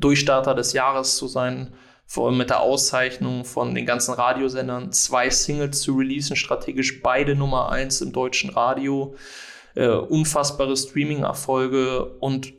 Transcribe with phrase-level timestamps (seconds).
[0.00, 1.74] Durchstarter des Jahres zu sein,
[2.06, 7.36] vor allem mit der Auszeichnung von den ganzen Radiosendern, zwei Singles zu releasen, strategisch beide
[7.36, 9.14] Nummer eins im deutschen Radio,
[9.74, 12.52] äh, unfassbare Streaming-Erfolge und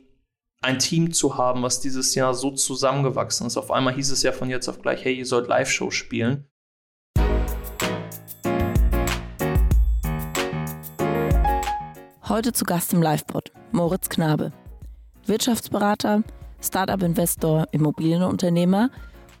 [0.62, 3.56] ein Team zu haben, was dieses Jahr so zusammengewachsen ist.
[3.56, 6.46] Auf einmal hieß es ja von jetzt auf gleich, hey, ihr sollt Live-Show spielen.
[12.28, 14.52] Heute zu Gast im Livepod Moritz Knabe.
[15.26, 16.22] Wirtschaftsberater,
[16.62, 18.90] Startup-Investor, Immobilienunternehmer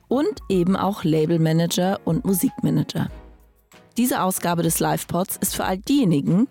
[0.08, 3.08] und eben auch Labelmanager und Musikmanager.
[3.96, 6.48] Diese Ausgabe des Livepods ist für all diejenigen,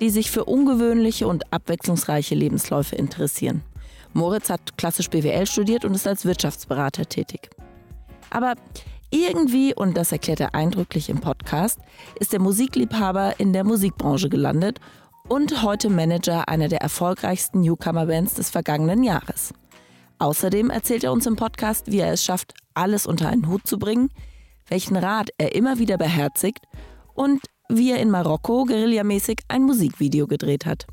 [0.00, 3.62] die sich für ungewöhnliche und abwechslungsreiche Lebensläufe interessieren.
[4.12, 7.50] Moritz hat klassisch BWL studiert und ist als Wirtschaftsberater tätig.
[8.30, 8.54] Aber
[9.10, 11.78] irgendwie, und das erklärt er eindrücklich im Podcast,
[12.18, 14.80] ist der Musikliebhaber in der Musikbranche gelandet
[15.28, 19.52] und heute Manager einer der erfolgreichsten Newcomer-Bands des vergangenen Jahres.
[20.24, 23.78] Außerdem erzählt er uns im Podcast, wie er es schafft, alles unter einen Hut zu
[23.78, 24.08] bringen,
[24.70, 26.64] welchen Rat er immer wieder beherzigt
[27.12, 30.86] und wie er in Marokko guerillamäßig ein Musikvideo gedreht hat.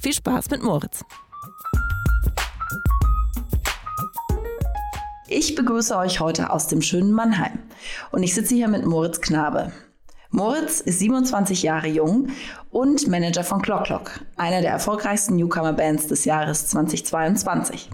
[0.00, 1.04] Viel Spaß mit Moritz.
[5.26, 7.58] Ich begrüße euch heute aus dem schönen Mannheim
[8.12, 9.72] und ich sitze hier mit Moritz Knabe.
[10.30, 12.28] Moritz ist 27 Jahre jung
[12.70, 17.90] und Manager von Clock Clock, einer der erfolgreichsten Newcomer-Bands des Jahres 2022.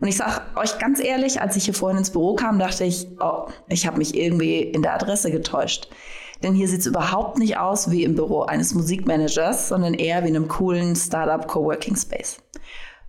[0.00, 3.06] Und ich sage euch ganz ehrlich, als ich hier vorhin ins Büro kam, dachte ich,
[3.20, 5.88] oh, ich habe mich irgendwie in der Adresse getäuscht.
[6.42, 10.28] Denn hier sieht es überhaupt nicht aus wie im Büro eines Musikmanagers, sondern eher wie
[10.28, 12.38] in einem coolen Startup Coworking Space.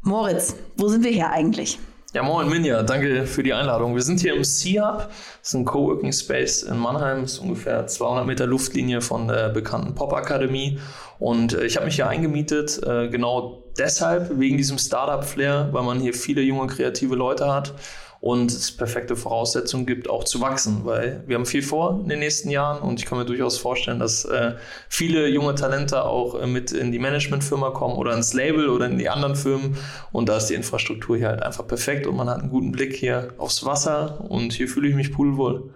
[0.01, 1.79] Moritz, wo sind wir hier eigentlich?
[2.13, 3.95] Ja, moin Minja, danke für die Einladung.
[3.95, 7.87] Wir sind hier im C-Hub, das ist ein Coworking Space in Mannheim, das ist ungefähr
[7.87, 10.77] 200 Meter Luftlinie von der bekannten Pop-Akademie.
[11.19, 15.99] Und äh, ich habe mich hier eingemietet, äh, genau deshalb, wegen diesem Startup-Flair, weil man
[15.99, 17.73] hier viele junge, kreative Leute hat
[18.21, 22.19] und es perfekte Voraussetzungen gibt, auch zu wachsen, weil wir haben viel vor in den
[22.19, 24.53] nächsten Jahren und ich kann mir durchaus vorstellen, dass äh,
[24.89, 28.99] viele junge Talente auch äh, mit in die Managementfirma kommen oder ins Label oder in
[28.99, 29.75] die anderen Firmen
[30.11, 32.95] und da ist die Infrastruktur hier halt einfach perfekt und man hat einen guten Blick
[32.95, 35.71] hier aufs Wasser und hier fühle ich mich pudelwohl.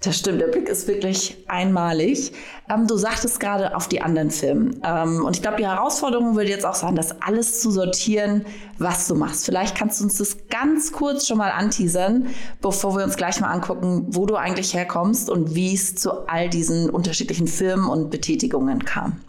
[0.00, 2.32] Das stimmt, der Blick ist wirklich einmalig.
[2.72, 4.80] Ähm, du sagtest gerade auf die anderen Firmen.
[4.84, 8.44] Ähm, und ich glaube, die Herausforderung würde jetzt auch sein, das alles zu sortieren,
[8.78, 9.44] was du machst.
[9.44, 12.28] Vielleicht kannst du uns das ganz kurz schon mal anteasern,
[12.62, 16.48] bevor wir uns gleich mal angucken, wo du eigentlich herkommst und wie es zu all
[16.48, 19.20] diesen unterschiedlichen Firmen und Betätigungen kam.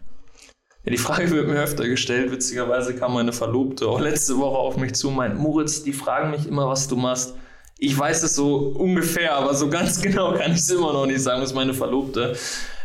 [0.84, 2.31] Ja, die Frage wird mir öfter gestellt.
[2.31, 6.30] Witzigerweise kam meine Verlobte auch letzte Woche auf mich zu und meint, Moritz, die fragen
[6.30, 7.34] mich immer, was du machst.
[7.82, 11.22] Ich weiß es so ungefähr, aber so ganz genau kann ich es immer noch nicht
[11.22, 12.36] sagen, das ist meine Verlobte.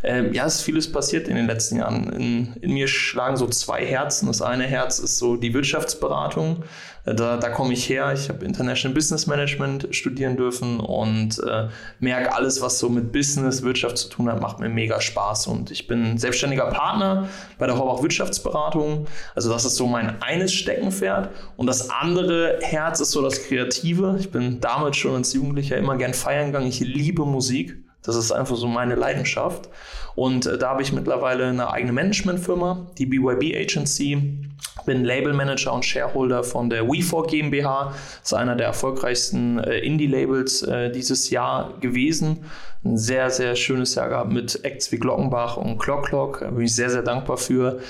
[0.04, 2.12] Ähm, ja, es ist vieles passiert in den letzten Jahren.
[2.12, 4.26] In, in, mir schlagen so zwei Herzen.
[4.26, 6.62] Das eine Herz ist so die Wirtschaftsberatung.
[7.06, 8.12] Äh, da, da komme ich her.
[8.12, 11.68] Ich habe International Business Management studieren dürfen und äh,
[12.00, 15.46] merke, alles, was so mit Business, Wirtschaft zu tun hat, macht mir mega Spaß.
[15.46, 19.06] Und ich bin selbstständiger Partner bei der Horbach Wirtschaftsberatung.
[19.34, 21.30] Also das ist so mein eines Steckenpferd.
[21.56, 24.16] Und das andere Herz ist so das Kreative.
[24.20, 26.66] Ich bin damals schon als Jugendlicher immer gern feiern gegangen.
[26.66, 27.83] Ich liebe Musik.
[28.04, 29.68] Das ist einfach so meine Leidenschaft.
[30.14, 34.40] Und äh, da habe ich mittlerweile eine eigene Managementfirma, die BYB Agency.
[34.86, 37.94] Bin Labelmanager und Shareholder von der We4 GmbH.
[38.20, 42.44] Das ist einer der erfolgreichsten äh, Indie-Labels äh, dieses Jahr gewesen.
[42.84, 46.40] Ein sehr, sehr schönes Jahr gehabt mit Acts wie Glockenbach und Clock Clock.
[46.40, 47.80] Da bin ich sehr, sehr dankbar für.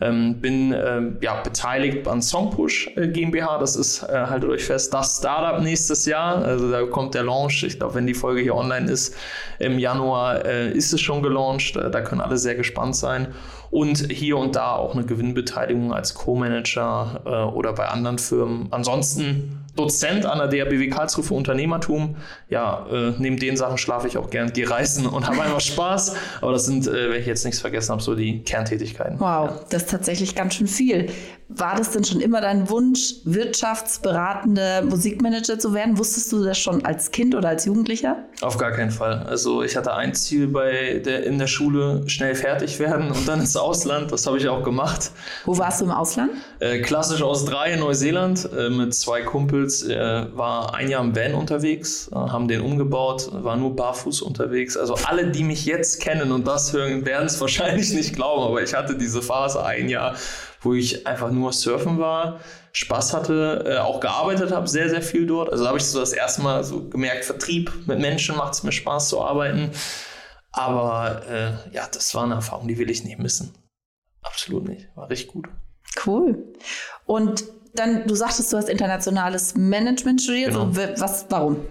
[0.00, 3.58] Ähm, bin ähm, ja, beteiligt an Songpush äh, GmbH.
[3.58, 6.44] Das ist, äh, haltet euch fest, das Startup nächstes Jahr.
[6.44, 7.62] Also da kommt der Launch.
[7.62, 9.14] Ich glaube, wenn die Folge hier online ist,
[9.60, 11.73] im Januar äh, ist es schon gelauncht.
[11.76, 13.28] Äh, da können alle sehr gespannt sein.
[13.70, 18.68] Und hier und da auch eine Gewinnbeteiligung als Co-Manager äh, oder bei anderen Firmen.
[18.70, 22.16] Ansonsten Dozent an der DRBW Karlsruhe für Unternehmertum.
[22.48, 26.14] Ja, äh, neben den Sachen schlafe ich auch gern, gehe reisen und habe einfach Spaß.
[26.40, 29.18] Aber das sind, äh, wenn ich jetzt nichts vergessen habe, so die Kerntätigkeiten.
[29.18, 29.60] Wow, ja.
[29.70, 31.10] das ist tatsächlich ganz schön viel.
[31.56, 35.98] War das denn schon immer dein Wunsch, wirtschaftsberatende Musikmanager zu werden?
[35.98, 38.16] Wusstest du das schon als Kind oder als Jugendlicher?
[38.40, 39.24] Auf gar keinen Fall.
[39.28, 43.38] Also ich hatte ein Ziel bei der, in der Schule, schnell fertig werden und dann
[43.38, 44.10] ins Ausland.
[44.10, 45.12] Das habe ich auch gemacht.
[45.44, 46.32] Wo warst du im Ausland?
[46.58, 49.84] Äh, klassisch Australien, Neuseeland äh, mit zwei Kumpels.
[49.84, 54.76] Äh, war ein Jahr im Van unterwegs, äh, haben den umgebaut, war nur barfuß unterwegs.
[54.76, 58.60] Also alle, die mich jetzt kennen und das hören, werden es wahrscheinlich nicht glauben, aber
[58.62, 60.16] ich hatte diese Phase ein Jahr
[60.64, 62.40] wo ich einfach nur surfen war,
[62.72, 65.50] Spaß hatte, äh, auch gearbeitet habe, sehr, sehr viel dort.
[65.50, 68.72] Also habe ich so das erste Mal so gemerkt, Vertrieb mit Menschen macht es mir
[68.72, 69.70] Spaß zu arbeiten.
[70.50, 73.54] Aber äh, ja, das war eine Erfahrung, die will ich nicht missen.
[74.22, 74.88] Absolut nicht.
[74.94, 75.48] War richtig gut.
[76.04, 76.54] Cool.
[77.06, 77.44] Und
[77.74, 80.52] dann, du sagtest, du hast internationales Management studiert.
[80.52, 80.70] Genau.
[80.96, 81.66] Was, warum?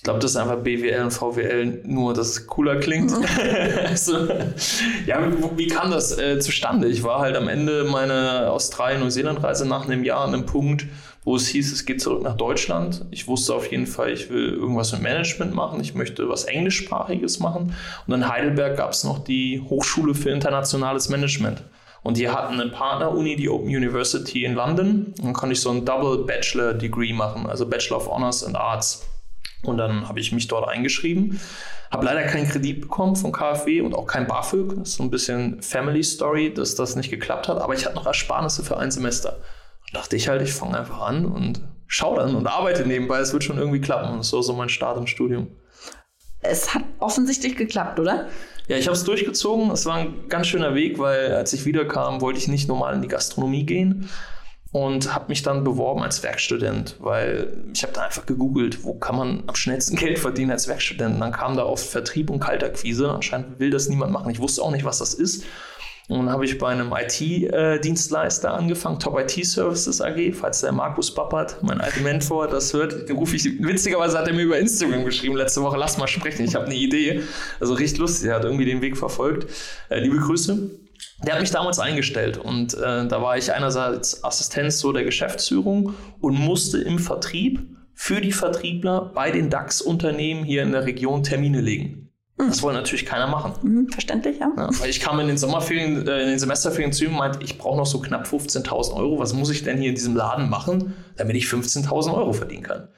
[0.00, 3.12] Ich glaube, das ist einfach BWL und VWL, nur dass es cooler klingt.
[3.86, 4.28] also,
[5.04, 6.88] ja, wie, wie kam das äh, zustande?
[6.88, 10.86] Ich war halt am Ende meiner Australien-Neuseeland-Reise nach einem Jahr an einem Punkt,
[11.22, 13.04] wo es hieß, es geht zurück nach Deutschland.
[13.10, 15.82] Ich wusste auf jeden Fall, ich will irgendwas mit Management machen.
[15.82, 17.74] Ich möchte was Englischsprachiges machen.
[18.06, 21.62] Und in Heidelberg gab es noch die Hochschule für internationales Management.
[22.02, 25.12] Und die hatten eine Partner-Uni, die Open University in London.
[25.18, 28.56] Und dann konnte ich so ein Double Bachelor Degree machen, also Bachelor of Honors and
[28.56, 29.09] Arts.
[29.62, 31.40] Und dann habe ich mich dort eingeschrieben.
[31.90, 34.76] Habe leider keinen Kredit bekommen von KfW und auch kein BAföG.
[34.78, 37.58] Das ist so ein bisschen Family Story, dass das nicht geklappt hat.
[37.58, 39.36] Aber ich hatte noch Ersparnisse für ein Semester.
[39.82, 43.18] Und dachte ich halt, ich fange einfach an und schaue dann und arbeite nebenbei.
[43.18, 44.14] Es wird schon irgendwie klappen.
[44.14, 45.48] Und so so mein Start im Studium.
[46.42, 48.28] Es hat offensichtlich geklappt, oder?
[48.68, 49.70] Ja, ich habe es durchgezogen.
[49.72, 53.02] Es war ein ganz schöner Weg, weil als ich wiederkam, wollte ich nicht normal in
[53.02, 54.08] die Gastronomie gehen
[54.72, 59.16] und habe mich dann beworben als Werkstudent, weil ich habe da einfach gegoogelt, wo kann
[59.16, 61.14] man am schnellsten Geld verdienen als Werkstudent.
[61.14, 63.10] Und dann kam da oft Vertrieb und Kaltakquise.
[63.10, 64.30] Anscheinend will das niemand machen.
[64.30, 65.44] Ich wusste auch nicht, was das ist.
[66.08, 71.14] Und dann habe ich bei einem IT-Dienstleister angefangen, Top IT Services AG, falls der Markus
[71.14, 75.04] Bappert, mein alter Mentor, das hört, den rufe ich, witzigerweise hat er mir über Instagram
[75.04, 77.22] geschrieben letzte Woche, lass mal sprechen, ich habe eine Idee.
[77.60, 79.48] Also richtig lustig, er hat irgendwie den Weg verfolgt.
[79.88, 80.70] Äh, liebe Grüße.
[81.24, 85.94] Der hat mich damals eingestellt und äh, da war ich einerseits Assistenz so der Geschäftsführung
[86.20, 87.60] und musste im Vertrieb
[87.94, 92.10] für die Vertriebler bei den DAX-Unternehmen hier in der Region Termine legen.
[92.38, 93.52] Das wollte natürlich keiner machen.
[93.62, 94.50] Mhm, verständlich, ja.
[94.56, 97.40] Ja, weil ich kam in den Sommerferien, äh, in den Semesterferien zu ihm und meinte,
[97.42, 99.18] ich brauche noch so knapp 15.000 Euro.
[99.18, 102.88] Was muss ich denn hier in diesem Laden machen, damit ich 15.000 Euro verdienen kann?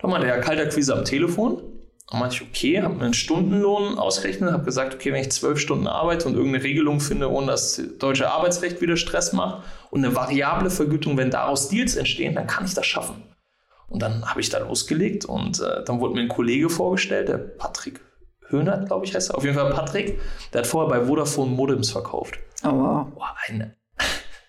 [0.00, 1.62] Da meinte er, Kaltakquise am Telefon.
[2.10, 5.58] Da meinte ich, okay, habe mir einen Stundenlohn ausgerechnet, habe gesagt, okay, wenn ich zwölf
[5.58, 10.04] Stunden arbeite und irgendeine Regelung finde, ohne dass das deutsche Arbeitsrecht wieder Stress macht und
[10.04, 13.22] eine variable Vergütung, wenn daraus Deals entstehen, dann kann ich das schaffen.
[13.88, 17.38] Und dann habe ich da losgelegt und äh, dann wurde mir ein Kollege vorgestellt, der
[17.38, 18.00] Patrick
[18.48, 19.36] Höhnert, glaube ich, heißt er.
[19.36, 20.20] Auf jeden Fall Patrick.
[20.52, 22.38] Der hat vorher bei Vodafone Modems verkauft.
[22.62, 23.06] Oh, wow.
[23.14, 23.76] Boah, eine.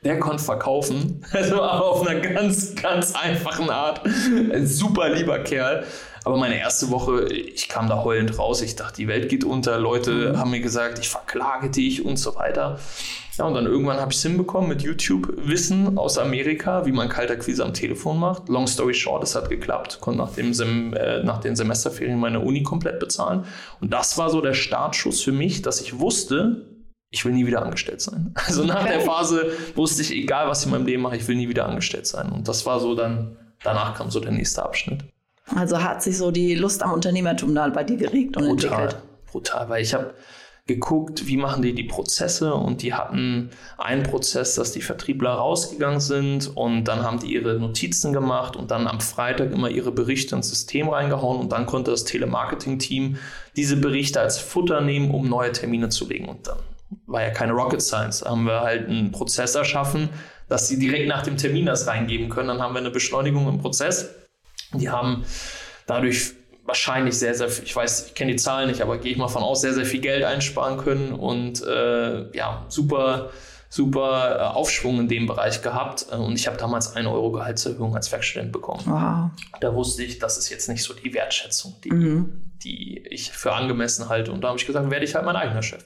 [0.05, 1.21] Der konnte verkaufen.
[1.33, 4.01] Also aber auf einer ganz, ganz einfachen Art.
[4.05, 5.83] Ein super lieber Kerl.
[6.23, 8.61] Aber meine erste Woche, ich kam da heulend raus.
[8.61, 9.77] Ich dachte, die Welt geht unter.
[9.79, 12.79] Leute haben mir gesagt, ich verklage dich und so weiter.
[13.37, 17.65] Ja, und dann irgendwann habe ich es hinbekommen mit YouTube-Wissen aus Amerika, wie man Kaltakquise
[17.65, 18.47] am Telefon macht.
[18.47, 19.99] Long story short, es hat geklappt.
[20.01, 23.43] Konnte nach, dem Sem äh, nach den Semesterferien meine Uni komplett bezahlen.
[23.81, 26.65] Und das war so der Startschuss für mich, dass ich wusste,
[27.15, 28.33] ich will nie wieder angestellt sein.
[28.47, 28.89] Also nach Okay.
[28.97, 31.65] der Phase wusste ich, egal was ich in meinem Leben mache, ich will nie wieder
[31.67, 32.29] angestellt sein.
[32.31, 35.03] Und das war so dann, danach kam so der nächste Abschnitt.
[35.55, 39.03] Also hat sich so die Lust am Unternehmertum da bei dir geregt und Brutal, entwickelt.
[39.31, 40.13] brutal, weil ich habe
[40.67, 45.99] geguckt, wie machen die die Prozesse und die hatten einen Prozess, dass die Vertriebler rausgegangen
[45.99, 50.35] sind und dann haben die ihre Notizen gemacht und dann am Freitag immer ihre Berichte
[50.35, 53.17] ins System reingehauen und dann konnte das Telemarketing-Team
[53.55, 56.57] diese Berichte als Futter nehmen, um neue Termine zu legen und dann
[57.05, 60.09] war ja keine Rocket Science, da haben wir halt einen Prozess erschaffen,
[60.47, 63.59] dass sie direkt nach dem Termin das reingeben können, dann haben wir eine Beschleunigung im
[63.59, 64.09] Prozess.
[64.73, 65.23] Die haben
[65.87, 66.33] dadurch
[66.65, 69.27] wahrscheinlich sehr, sehr viel, ich weiß, ich kenne die Zahlen nicht, aber gehe ich mal
[69.27, 73.29] von aus, sehr, sehr viel Geld einsparen können und äh, ja, super,
[73.69, 76.07] super äh, Aufschwung in dem Bereich gehabt.
[76.11, 78.81] Äh, Und ich habe damals eine Euro Gehaltserhöhung als Werkstudent bekommen.
[78.85, 79.29] Wow.
[79.61, 82.41] Da wusste ich, das ist jetzt nicht so die Wertschätzung, die, Mhm.
[82.63, 84.31] die ich für angemessen halte.
[84.31, 85.83] Und da habe ich gesagt, werde ich halt mein eigener Chef.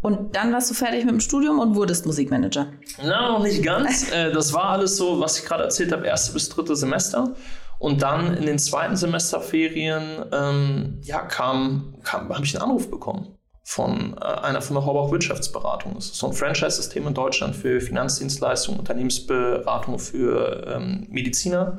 [0.00, 2.68] Und dann warst du fertig mit dem Studium und wurdest Musikmanager.
[3.02, 4.10] Na, noch nicht ganz.
[4.12, 7.34] Äh, das war alles so, was ich gerade erzählt habe, erste bis dritte Semester.
[7.78, 13.38] Und dann in den zweiten Semesterferien, ähm, ja, kam, kam habe ich einen Anruf bekommen
[13.62, 15.94] von äh, einer Firma Horbach Wirtschaftsberatung.
[15.94, 21.78] Das ist so ein Franchise-System in Deutschland für Finanzdienstleistungen, Unternehmensberatung für ähm, Mediziner,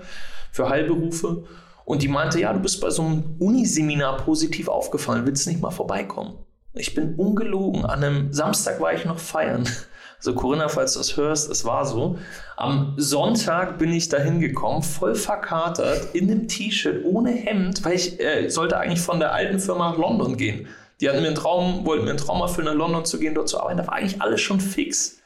[0.51, 1.45] für Heilberufe.
[1.85, 5.71] Und die meinte, ja, du bist bei so einem Uniseminar positiv aufgefallen, willst nicht mal
[5.71, 6.37] vorbeikommen?
[6.73, 7.85] Ich bin ungelogen.
[7.85, 9.67] An einem Samstag war ich noch feiern.
[10.17, 12.19] Also Corinna, falls du das hörst, es war so.
[12.57, 18.19] Am Sonntag bin ich da hingekommen, voll verkatert, in einem T-Shirt, ohne Hemd, weil ich
[18.19, 20.67] äh, sollte eigentlich von der alten Firma nach London gehen.
[20.99, 23.47] Die hatten mir einen Traum, wollten mir einen Traum erfüllen, nach London zu gehen, dort
[23.47, 23.77] zu arbeiten.
[23.77, 25.19] Da war eigentlich alles schon fix.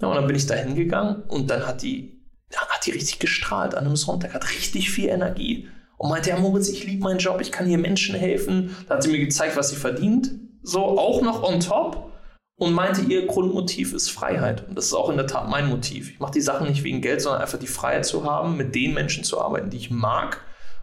[0.00, 2.20] Ja, und dann bin ich da hingegangen und dann hat die,
[2.52, 5.68] ja, hat die richtig gestrahlt an einem Sonntag, hat richtig viel Energie.
[5.96, 8.76] Und meinte, ja Moritz, ich liebe meinen Job, ich kann hier Menschen helfen.
[8.88, 10.47] Da hat sie mir gezeigt, was sie verdient.
[10.68, 12.12] So, auch noch on top.
[12.60, 14.68] Und meinte, ihr Grundmotiv ist Freiheit.
[14.68, 16.10] Und das ist auch in der Tat mein Motiv.
[16.10, 18.94] Ich mache die Sachen nicht wegen Geld, sondern einfach die Freiheit zu haben, mit den
[18.94, 20.40] Menschen zu arbeiten, die ich mag.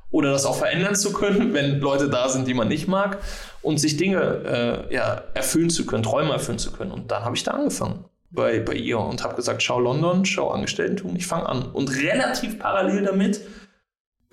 [0.09, 3.19] Oder das auch verändern zu können, wenn Leute da sind, die man nicht mag.
[3.61, 6.91] Und sich Dinge äh, ja, erfüllen zu können, Träume erfüllen zu können.
[6.91, 8.05] Und dann habe ich da angefangen.
[8.31, 11.71] bei, bei ihr und habe gesagt, schau London, schau Angestelltentum, ich fange an.
[11.73, 13.41] Und relativ parallel damit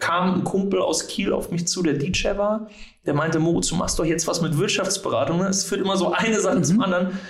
[0.03, 2.67] kam ein Kumpel aus Kiel auf mich zu, der DJ war,
[3.07, 5.47] der meinte, Moritz, du machst doch jetzt was mit Wirtschaftsberatung, ne?
[5.47, 6.65] es führt immer so eine Sache mhm.
[6.65, 7.21] zum anderen,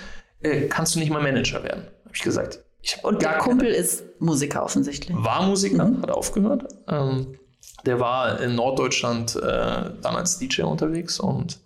[0.41, 1.83] äh, kannst du nicht mal Manager werden?
[2.03, 2.63] Habe ich gesagt.
[2.81, 3.77] Ich und der Kumpel keine.
[3.79, 5.15] ist Musiker offensichtlich.
[5.15, 6.01] War Musiker, mhm.
[6.01, 6.65] hat aufgehört.
[6.87, 7.37] Ähm,
[7.85, 11.59] der war in Norddeutschland äh, dann als DJ unterwegs und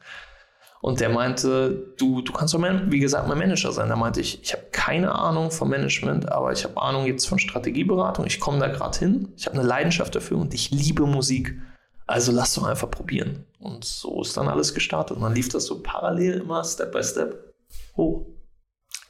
[0.82, 3.90] und der meinte, du, du kannst doch, mein, wie gesagt, mein Manager sein.
[3.90, 7.40] Da meinte ich, ich habe keine Ahnung vom Management, aber ich habe Ahnung jetzt von
[7.40, 8.26] Strategieberatung.
[8.26, 9.34] Ich komme da gerade hin.
[9.36, 11.56] Ich habe eine Leidenschaft dafür und ich liebe Musik.
[12.06, 13.46] Also lass doch einfach probieren.
[13.60, 15.18] Und so ist dann alles gestartet.
[15.18, 17.54] Und dann lief das so parallel immer Step by Step
[17.98, 18.27] hoch.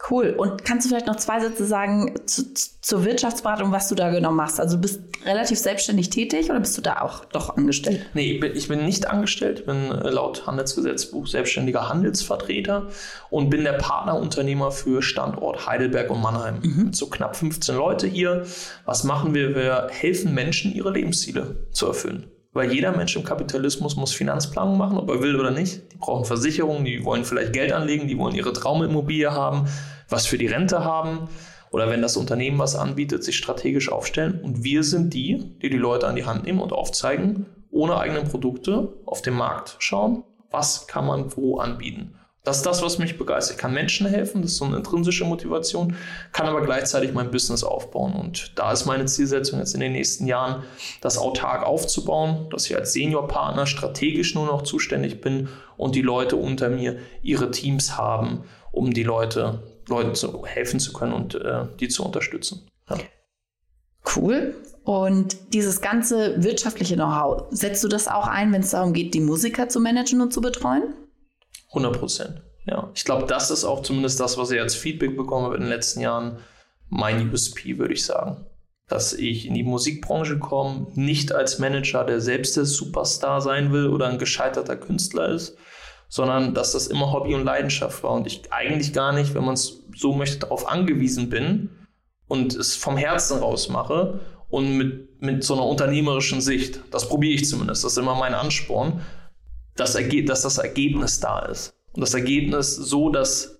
[0.09, 0.33] Cool.
[0.37, 4.31] Und kannst du vielleicht noch zwei Sätze sagen zu, zur Wirtschaftsberatung, was du da genau
[4.31, 4.59] machst?
[4.59, 8.05] Also bist relativ selbstständig tätig oder bist du da auch doch angestellt?
[8.13, 12.87] Nee, ich bin, ich bin nicht angestellt, bin äh, laut Handelsgesetzbuch selbstständiger Handelsvertreter
[13.29, 16.59] und bin der Partnerunternehmer für Standort Heidelberg und Mannheim.
[16.61, 16.93] Mhm.
[16.93, 18.45] So knapp 15 Leute hier.
[18.85, 19.55] Was machen wir?
[19.55, 22.31] Wir helfen Menschen, ihre Lebensziele zu erfüllen.
[22.57, 25.93] Weil jeder Mensch im Kapitalismus muss Finanzplanung machen, ob er will oder nicht.
[25.93, 29.67] Die brauchen Versicherungen, die wollen vielleicht Geld anlegen, die wollen ihre Traumimmobilie haben,
[30.09, 31.29] was für die Rente haben
[31.69, 34.41] oder wenn das Unternehmen was anbietet, sich strategisch aufstellen.
[34.41, 38.21] Und wir sind die, die die Leute an die Hand nehmen und aufzeigen, ohne eigene
[38.21, 42.16] Produkte auf dem Markt schauen, was kann man wo anbieten.
[42.47, 43.57] Das ist das, was mich begeistert.
[43.57, 45.97] Ich kann Menschen helfen, das ist so eine intrinsische Motivation,
[46.31, 48.13] kann aber gleichzeitig mein Business aufbauen.
[48.13, 50.63] Und da ist meine Zielsetzung jetzt in den nächsten Jahren,
[51.01, 56.37] das autark aufzubauen, dass ich als Seniorpartner strategisch nur noch zuständig bin und die Leute
[56.37, 61.65] unter mir ihre Teams haben, um die Leute, Leuten zu helfen zu können und äh,
[61.81, 62.65] die zu unterstützen.
[62.89, 62.95] Ja.
[64.15, 64.55] Cool.
[64.85, 69.19] Und dieses ganze wirtschaftliche Know-how, setzt du das auch ein, wenn es darum geht, die
[69.19, 70.93] Musiker zu managen und zu betreuen?
[71.69, 72.41] 100 Prozent.
[72.65, 75.61] Ja, ich glaube, das ist auch zumindest das, was ich als Feedback bekommen habe in
[75.61, 76.39] den letzten Jahren,
[76.89, 78.45] mein USP, würde ich sagen.
[78.87, 83.87] Dass ich in die Musikbranche komme, nicht als Manager, der selbst der Superstar sein will
[83.87, 85.57] oder ein gescheiterter Künstler ist,
[86.09, 89.55] sondern dass das immer Hobby und Leidenschaft war und ich eigentlich gar nicht, wenn man
[89.55, 91.69] es so möchte, darauf angewiesen bin
[92.27, 96.81] und es vom Herzen raus mache und mit, mit so einer unternehmerischen Sicht.
[96.91, 99.01] Das probiere ich zumindest, das ist immer mein Ansporn,
[99.77, 99.93] das
[100.25, 101.73] dass das Ergebnis da ist.
[101.93, 103.57] Und das Ergebnis so, dass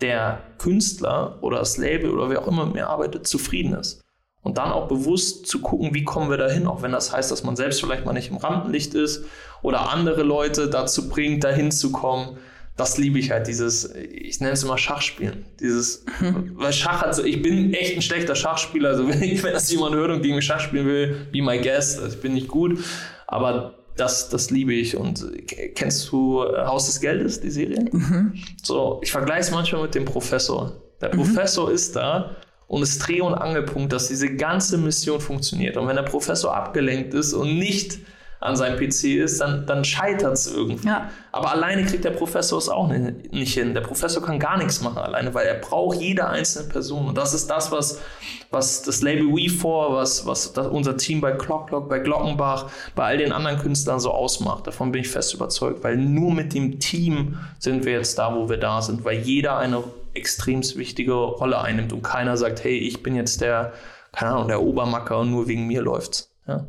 [0.00, 4.02] der Künstler oder das Label oder wer auch immer mit mir arbeitet, zufrieden ist.
[4.42, 7.42] Und dann auch bewusst zu gucken, wie kommen wir dahin, auch wenn das heißt, dass
[7.42, 9.24] man selbst vielleicht mal nicht im Rampenlicht ist
[9.62, 12.38] oder andere Leute dazu bringt, dahin zu kommen.
[12.76, 15.44] Das liebe ich halt, dieses, ich nenne es immer Schachspielen.
[15.60, 16.06] Dieses,
[16.54, 19.70] weil Schach hat so, ich bin echt ein schlechter Schachspieler, also wenn, ich, wenn das
[19.70, 22.48] jemand hört und gegen mich Schach spielen will, be my guest, also ich bin nicht
[22.48, 22.78] gut.
[23.26, 24.96] Aber das, das liebe ich.
[24.96, 25.26] Und
[25.74, 27.86] kennst du äh, Haus des Geldes, die Serie?
[27.90, 28.34] Mhm.
[28.62, 30.72] So, ich vergleiche es manchmal mit dem Professor.
[31.00, 31.18] Der mhm.
[31.18, 32.36] Professor ist da
[32.66, 35.76] und ist Dreh- und Angelpunkt, dass diese ganze Mission funktioniert.
[35.76, 37.98] Und wenn der Professor abgelenkt ist und nicht
[38.40, 40.86] an seinem PC ist, dann, dann scheitert es irgendwie.
[40.86, 41.10] Ja.
[41.32, 43.74] Aber alleine kriegt der Professor es auch nicht hin.
[43.74, 47.08] Der Professor kann gar nichts machen alleine, weil er braucht jede einzelne Person.
[47.08, 48.00] Und das ist das, was,
[48.50, 53.18] was das Label We4, was, was das, unser Team bei Clocklock, bei Glockenbach, bei all
[53.18, 54.66] den anderen Künstlern so ausmacht.
[54.66, 58.48] Davon bin ich fest überzeugt, weil nur mit dem Team sind wir jetzt da, wo
[58.48, 59.82] wir da sind, weil jeder eine
[60.14, 63.72] extrem wichtige Rolle einnimmt und keiner sagt, hey, ich bin jetzt der,
[64.12, 66.32] keine Ahnung, der Obermacker und nur wegen mir läuft's.
[66.46, 66.66] Ja.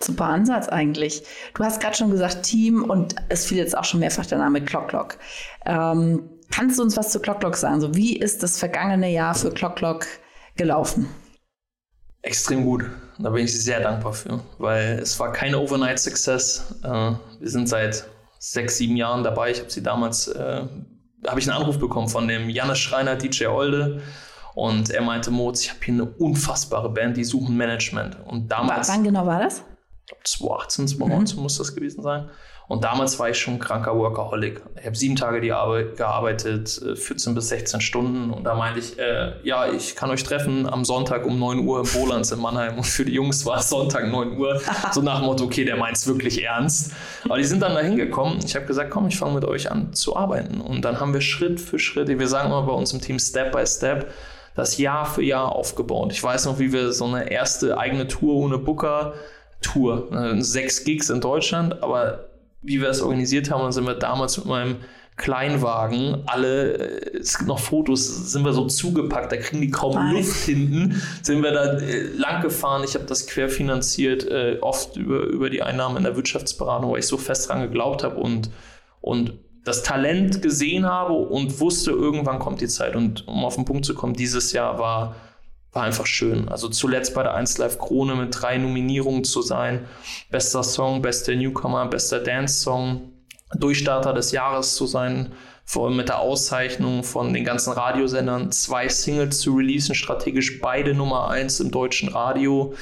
[0.00, 1.24] Super Ansatz eigentlich.
[1.54, 4.64] Du hast gerade schon gesagt Team und es fiel jetzt auch schon mehrfach der Name
[4.64, 5.18] Clocklock.
[5.66, 7.80] Ähm, kannst du uns was zu Clocklock sagen?
[7.80, 10.06] So, wie ist das vergangene Jahr für Clocklock
[10.56, 11.08] gelaufen?
[12.22, 12.84] Extrem gut.
[13.18, 16.76] Da bin ich sehr dankbar für, weil es war kein Overnight Success.
[16.84, 18.04] Äh, wir sind seit
[18.38, 19.50] sechs, sieben Jahren dabei.
[19.50, 20.62] Ich habe sie damals, äh,
[21.26, 24.00] habe ich einen Anruf bekommen von dem Jannis Schreiner, DJ Olde.
[24.54, 28.16] Und er meinte, Moritz, ich habe hier eine unfassbare Band, die suchen Management.
[28.26, 28.88] Und damals.
[28.88, 29.62] W wann genau war das?
[30.08, 31.42] 2018, 2019 mhm.
[31.42, 32.28] muss das gewesen sein.
[32.68, 34.60] Und damals war ich schon kranker Workaholic.
[34.78, 38.30] Ich habe sieben Tage die Arbeit gearbeitet, 14 äh, bis 16 Stunden.
[38.30, 41.80] Und da meinte ich, äh, ja, ich kann euch treffen am Sonntag um 9 Uhr
[41.80, 42.76] im Bolands in Mannheim.
[42.76, 44.60] Und für die Jungs war es Sonntag 9 Uhr.
[44.92, 46.92] so nach dem Motto, okay, der meint es wirklich ernst.
[47.24, 48.38] Aber die sind dann da hingekommen.
[48.44, 50.60] Ich habe gesagt, komm, ich fange mit euch an zu arbeiten.
[50.60, 53.52] Und dann haben wir Schritt für Schritt, wir sagen immer bei uns im Team Step
[53.52, 54.12] by Step,
[54.54, 56.12] das Jahr für Jahr aufgebaut.
[56.12, 59.14] Ich weiß noch, wie wir so eine erste eigene Tour ohne Booker
[59.60, 60.12] Tour.
[60.12, 62.28] Äh, sechs Gigs in Deutschland, aber
[62.62, 64.76] wie wir es organisiert haben, dann sind wir damals mit meinem
[65.18, 69.94] Kleinwagen, alle, äh, es gibt noch Fotos, sind wir so zugepackt, da kriegen die kaum
[69.94, 70.14] Nein.
[70.14, 72.82] Luft hinten, sind wir da äh, lang gefahren.
[72.84, 77.06] Ich habe das querfinanziert, äh, oft über, über die Einnahmen in der Wirtschaftsberatung, weil ich
[77.06, 78.50] so fest dran geglaubt habe und,
[79.00, 79.34] und
[79.64, 82.94] das Talent gesehen habe und wusste, irgendwann kommt die Zeit.
[82.94, 85.16] Und um auf den Punkt zu kommen, dieses Jahr war,
[85.72, 86.48] war einfach schön.
[86.48, 89.86] Also zuletzt bei der 1 Live Krone mit drei Nominierungen zu sein.
[90.30, 93.12] Bester Song, bester Newcomer, bester Dance-Song,
[93.54, 95.32] Durchstarter des Jahres zu sein,
[95.64, 100.94] vor allem mit der Auszeichnung von den ganzen Radiosendern, zwei Singles zu releasen, strategisch beide
[100.94, 102.74] Nummer 1 im deutschen Radio,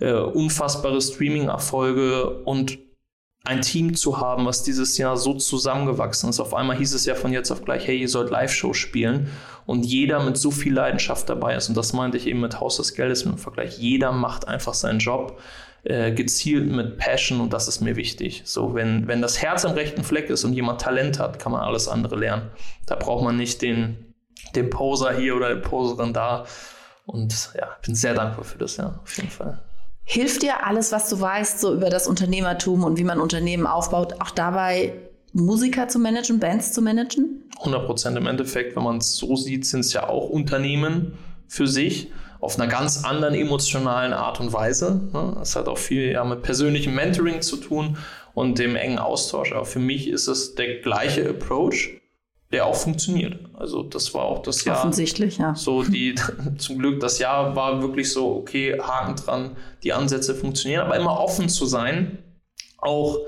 [0.00, 2.78] äh, unfassbare Streaming-Erfolge und
[3.44, 6.40] ein Team zu haben, was dieses Jahr so zusammengewachsen ist.
[6.40, 9.28] Auf einmal hieß es ja von jetzt auf gleich, hey, ihr sollt Live-Show spielen
[9.66, 11.68] und jeder mit so viel Leidenschaft dabei ist.
[11.68, 13.78] Und das meinte ich eben mit Haus des Geldes im Vergleich.
[13.78, 15.38] Jeder macht einfach seinen Job
[15.84, 18.40] äh, gezielt mit Passion und das ist mir wichtig.
[18.46, 21.60] So, wenn, wenn das Herz am rechten Fleck ist und jemand Talent hat, kann man
[21.60, 22.50] alles andere lernen.
[22.86, 24.14] Da braucht man nicht den,
[24.54, 26.46] den Poser hier oder den Poserin da.
[27.04, 29.60] Und ja, bin sehr dankbar für das, ja, auf jeden Fall.
[30.04, 34.14] Hilft dir alles, was du weißt, so über das Unternehmertum und wie man Unternehmen aufbaut,
[34.20, 34.92] auch dabei,
[35.32, 37.42] Musiker zu managen, Bands zu managen?
[37.58, 41.18] 100 Prozent im Endeffekt, wenn man es so sieht, sind es ja auch Unternehmen
[41.48, 45.00] für sich auf einer ganz anderen emotionalen Art und Weise.
[45.36, 47.96] Das hat auch viel ja, mit persönlichem Mentoring zu tun
[48.34, 49.52] und dem engen Austausch.
[49.52, 52.00] Aber für mich ist es der gleiche Approach,
[52.54, 53.40] der auch funktioniert.
[53.54, 54.78] Also das war auch das Jahr.
[54.78, 55.56] Offensichtlich, ja.
[55.56, 56.14] So die,
[56.58, 61.18] zum Glück, das Jahr war wirklich so, okay, Haken dran, die Ansätze funktionieren, aber immer
[61.18, 62.18] offen zu sein,
[62.78, 63.18] auch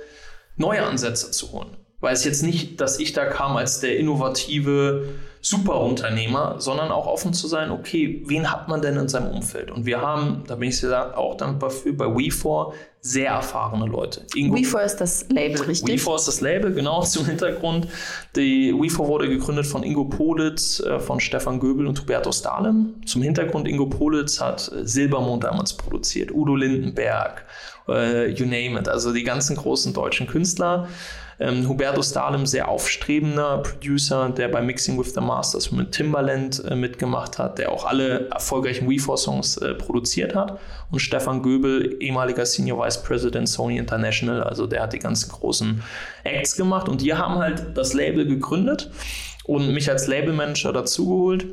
[0.56, 1.76] neue Ansätze zu holen.
[2.06, 5.08] Weil es jetzt nicht, dass ich da kam als der innovative
[5.40, 9.72] Superunternehmer, sondern auch offen zu sein, okay, wen hat man denn in seinem Umfeld?
[9.72, 14.20] Und wir haben, da bin ich sehr auch dankbar für, bei We4 sehr erfahrene Leute.
[14.32, 16.00] We4 ist das Label, richtig?
[16.00, 17.88] We4 ist das Label, genau zum Hintergrund.
[18.36, 23.04] Die We4 wurde gegründet von Ingo Politz, äh, von Stefan Göbel und Hubertus Dahlem.
[23.04, 27.44] Zum Hintergrund, Ingo Politz hat äh, Silbermond damals produziert, Udo Lindenberg,
[27.88, 30.86] uh, you name it, also die ganzen großen deutschen Künstler.
[31.38, 36.75] Ähm, Hubertus Dahlem, sehr aufstrebender Producer, der bei Mixing with the Masters mit Timbaland äh,
[36.75, 40.59] mitgemacht hat, der auch alle erfolgreichen WeFor-Songs äh, produziert hat.
[40.90, 45.83] Und Stefan Göbel, ehemaliger Senior Vice President Sony International, also der hat die ganzen großen
[46.25, 46.88] Acts gemacht.
[46.88, 48.90] Und die haben halt das Label gegründet
[49.44, 51.46] und mich als Labelmanager dazugeholt.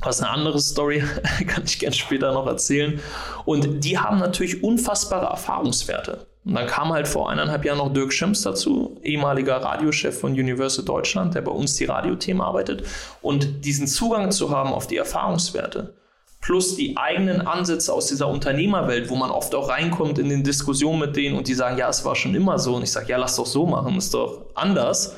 [0.00, 1.02] Was eine andere Story,
[1.46, 3.00] kann ich gerne später noch erzählen.
[3.46, 6.26] Und die haben natürlich unfassbare Erfahrungswerte.
[6.44, 10.84] Und dann kam halt vor eineinhalb Jahren noch Dirk Schims dazu, ehemaliger Radiochef von Universal
[10.84, 12.84] Deutschland, der bei uns die Radiothemen arbeitet.
[13.22, 15.94] Und diesen Zugang zu haben auf die Erfahrungswerte,
[16.42, 21.00] plus die eigenen Ansätze aus dieser Unternehmerwelt, wo man oft auch reinkommt in den Diskussionen
[21.00, 22.76] mit denen und die sagen, ja, es war schon immer so.
[22.76, 25.16] Und ich sage, ja, lass doch so machen, ist doch anders.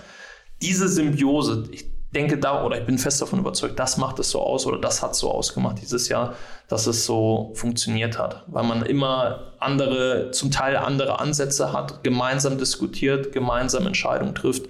[0.62, 4.40] Diese Symbiose, ich denke da, oder ich bin fest davon überzeugt, das macht es so
[4.40, 6.34] aus oder das hat so ausgemacht dieses Jahr,
[6.68, 8.44] dass es so funktioniert hat.
[8.46, 14.68] Weil man immer andere, zum Teil andere Ansätze hat, gemeinsam diskutiert, gemeinsam Entscheidungen trifft.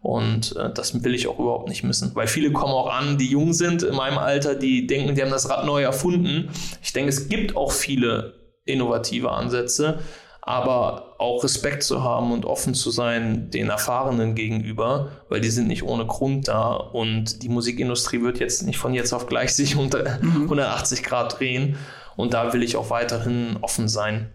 [0.00, 2.12] Und äh, das will ich auch überhaupt nicht missen.
[2.14, 5.30] Weil viele kommen auch an, die jung sind in meinem Alter, die denken, die haben
[5.30, 6.50] das Rad neu erfunden.
[6.82, 9.98] Ich denke, es gibt auch viele innovative Ansätze
[10.46, 15.68] aber auch Respekt zu haben und offen zu sein den Erfahrenen gegenüber, weil die sind
[15.68, 19.76] nicht ohne Grund da und die Musikindustrie wird jetzt nicht von jetzt auf gleich sich
[19.78, 20.42] unter mhm.
[20.42, 21.76] 180 Grad drehen
[22.16, 24.32] und da will ich auch weiterhin offen sein,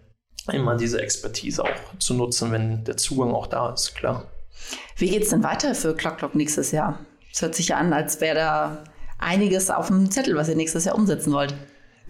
[0.52, 4.24] immer diese Expertise auch zu nutzen, wenn der Zugang auch da ist, klar.
[4.96, 6.98] Wie geht es denn weiter für Clock Clock nächstes Jahr?
[7.32, 8.84] Es hört sich an, als wäre da
[9.18, 11.54] einiges auf dem Zettel, was ihr nächstes Jahr umsetzen wollt.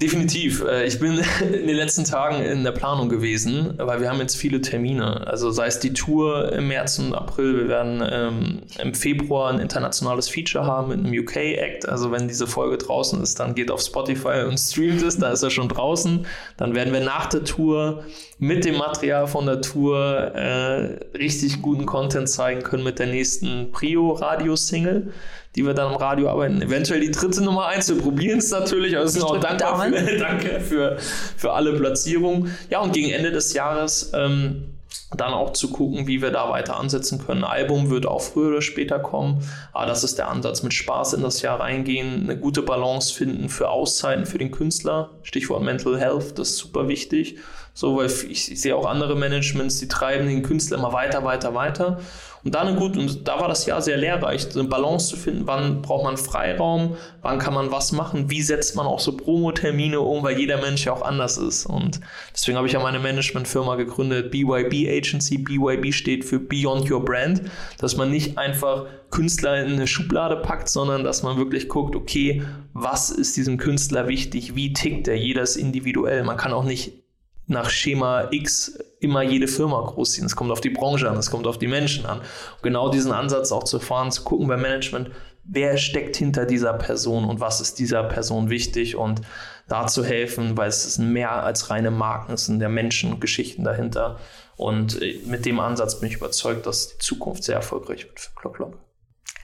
[0.02, 0.64] Definitiv.
[0.64, 4.36] Äh, ich bin in den letzten Tagen in der Planung gewesen, weil wir haben jetzt
[4.36, 5.24] viele Termine.
[5.28, 7.56] Also sei es die Tour im März und April.
[7.56, 11.88] Wir werden ähm, im Februar ein internationales Feature haben mit einem UK-Act.
[11.88, 15.18] Also wenn diese Folge draußen ist, dann geht auf Spotify und streamt es.
[15.18, 16.26] Da ist er schon draußen.
[16.56, 18.02] Dann werden wir nach der Tour
[18.40, 20.00] mit dem Material von der Tour
[20.34, 25.12] äh, richtig guten Content zeigen können mit der nächsten Prio-Radio-Single
[25.54, 26.62] die wir dann am Radio arbeiten.
[26.62, 27.88] Eventuell die dritte Nummer eins.
[27.88, 30.96] Wir probieren es natürlich, aber es ist auch dankbar für, danke für,
[31.36, 32.56] für alle Platzierungen.
[32.70, 34.72] Ja, und gegen Ende des Jahres ähm,
[35.16, 37.44] dann auch zu gucken, wie wir da weiter ansetzen können.
[37.44, 41.14] Ein Album wird auch früher oder später kommen, aber das ist der Ansatz, mit Spaß
[41.14, 45.98] in das Jahr reingehen, eine gute Balance finden für Auszeiten für den Künstler, Stichwort Mental
[45.98, 47.36] Health, das ist super wichtig.
[47.74, 51.54] So, weil ich, ich sehe auch andere Managements, die treiben den Künstler immer weiter, weiter,
[51.54, 52.00] weiter.
[52.44, 55.46] Und da eine gute, und da war das Jahr sehr lehrreich, eine Balance zu finden,
[55.46, 60.00] wann braucht man Freiraum, wann kann man was machen, wie setzt man auch so Promo-Termine
[60.00, 61.66] um, weil jeder Mensch ja auch anders ist.
[61.66, 62.00] Und
[62.32, 65.38] deswegen habe ich ja meine Managementfirma gegründet, BYB Agency.
[65.38, 67.42] BYB steht für Beyond Your Brand,
[67.78, 72.42] dass man nicht einfach Künstler in eine Schublade packt, sondern dass man wirklich guckt, okay,
[72.72, 76.24] was ist diesem Künstler wichtig, wie tickt er, jeder ist individuell.
[76.24, 77.01] Man kann auch nicht
[77.46, 80.26] nach Schema X immer jede Firma großziehen.
[80.26, 82.18] Es kommt auf die Branche an, es kommt auf die Menschen an.
[82.20, 85.10] Und genau diesen Ansatz auch zu fahren, zu gucken beim Management,
[85.44, 89.22] wer steckt hinter dieser Person und was ist dieser Person wichtig und
[89.68, 93.20] da zu helfen, weil es ist mehr als reine Marken, es sind der Menschen und
[93.20, 94.18] Geschichten dahinter.
[94.56, 98.50] Und äh, mit dem Ansatz bin ich überzeugt, dass die Zukunft sehr erfolgreich wird für
[98.50, 98.78] Clock.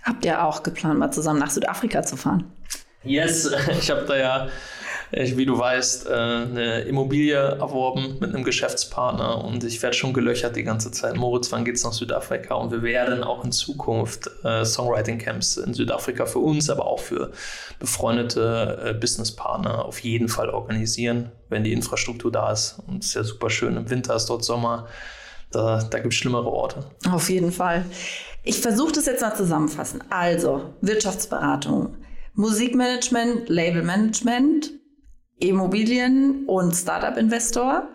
[0.02, 2.52] Habt ihr auch geplant, mal zusammen nach Südafrika zu fahren?
[3.04, 4.48] Yes, ich habe da ja
[5.10, 10.56] wie du weißt, äh, eine Immobilie erworben mit einem Geschäftspartner und ich werde schon gelöchert
[10.56, 11.16] die ganze Zeit.
[11.16, 12.54] Moritz, wann geht's nach Südafrika?
[12.54, 17.32] Und wir werden auch in Zukunft äh, Songwriting-Camps in Südafrika für uns, aber auch für
[17.78, 22.78] befreundete äh, Businesspartner auf jeden Fall organisieren, wenn die Infrastruktur da ist.
[22.86, 23.76] Und es ist ja super schön.
[23.76, 24.86] Im Winter ist dort Sommer.
[25.50, 26.84] Da, da gibt es schlimmere Orte.
[27.10, 27.86] Auf jeden Fall.
[28.44, 30.04] Ich versuche das jetzt mal zusammenfassen.
[30.10, 31.96] Also, Wirtschaftsberatung,
[32.34, 34.77] Musikmanagement, Labelmanagement,
[35.40, 37.88] Immobilien und Startup-Investor.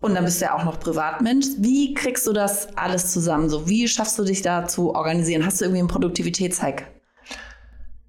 [0.00, 1.46] Und dann bist du ja auch noch Privatmensch.
[1.58, 3.48] Wie kriegst du das alles zusammen?
[3.48, 5.44] So, wie schaffst du dich da zu organisieren?
[5.44, 6.86] Hast du irgendwie einen Produktivitätshack?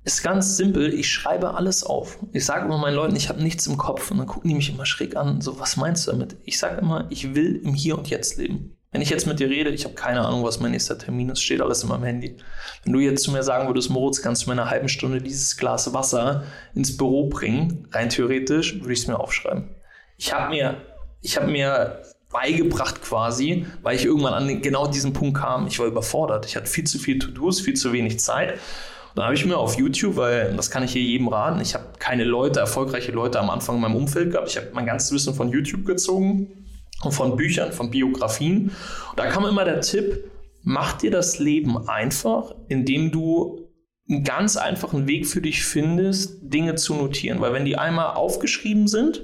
[0.03, 2.19] Ist ganz simpel, ich schreibe alles auf.
[2.31, 4.69] Ich sage immer meinen Leuten, ich habe nichts im Kopf und dann gucken die mich
[4.69, 6.37] immer schräg an, so was meinst du damit?
[6.45, 8.76] Ich sage immer, ich will im Hier und Jetzt leben.
[8.97, 11.43] Wenn ich jetzt mit dir rede, ich habe keine Ahnung, was mein nächster Termin ist,
[11.43, 12.35] steht alles in meinem Handy.
[12.83, 15.55] Wenn du jetzt zu mir sagen würdest, Moritz, kannst du mir eine halbe Stunde dieses
[15.55, 19.69] Glas Wasser ins Büro bringen, rein theoretisch, würde ich es mir aufschreiben.
[20.17, 20.77] Ich habe mir,
[21.21, 25.85] ich habe mir beigebracht quasi, weil ich irgendwann an genau diesen Punkt kam, ich war
[25.85, 26.47] überfordert.
[26.47, 28.53] Ich hatte viel zu viel To-Dos, viel zu wenig Zeit.
[28.53, 31.75] Und dann habe ich mir auf YouTube, weil das kann ich hier jedem raten, ich
[31.75, 34.49] habe keine Leute, erfolgreiche Leute am Anfang in meinem Umfeld gehabt.
[34.49, 36.66] Ich habe mein ganzes Wissen von YouTube gezogen
[37.03, 38.71] und von Büchern, von Biografien.
[39.09, 40.31] Und da kam immer der Tipp,
[40.63, 43.67] mach dir das Leben einfach, indem du
[44.09, 47.41] einen ganz einfachen Weg für dich findest, Dinge zu notieren.
[47.41, 49.23] Weil wenn die einmal aufgeschrieben sind,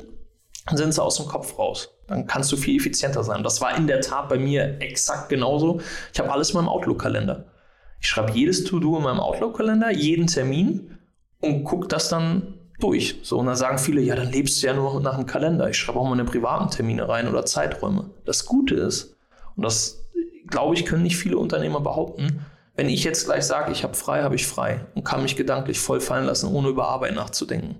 [0.71, 1.89] sind sie aus dem Kopf raus.
[2.07, 3.43] Dann kannst du viel effizienter sein.
[3.43, 5.81] Das war in der Tat bei mir exakt genauso.
[6.13, 7.45] Ich habe alles in meinem Outlook-Kalender.
[7.99, 10.97] Ich schreibe jedes To-Do in meinem Outlook-Kalender, jeden Termin
[11.39, 13.19] und gucke das dann durch.
[13.23, 15.69] So, und dann sagen viele, ja, dann lebst du ja nur nach dem Kalender.
[15.69, 18.09] Ich schreibe auch meine privaten Termine rein oder Zeiträume.
[18.25, 19.15] Das Gute ist,
[19.55, 20.03] und das
[20.47, 24.23] glaube ich, können nicht viele Unternehmer behaupten, wenn ich jetzt gleich sage, ich habe frei,
[24.23, 27.75] habe ich frei und kann mich gedanklich voll fallen lassen, ohne über Arbeit nachzudenken.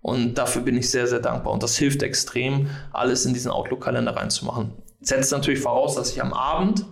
[0.00, 1.52] Und dafür bin ich sehr, sehr dankbar.
[1.52, 4.72] Und das hilft extrem, alles in diesen Outlook-Kalender reinzumachen.
[5.00, 6.86] Setzt natürlich voraus, dass ich am Abend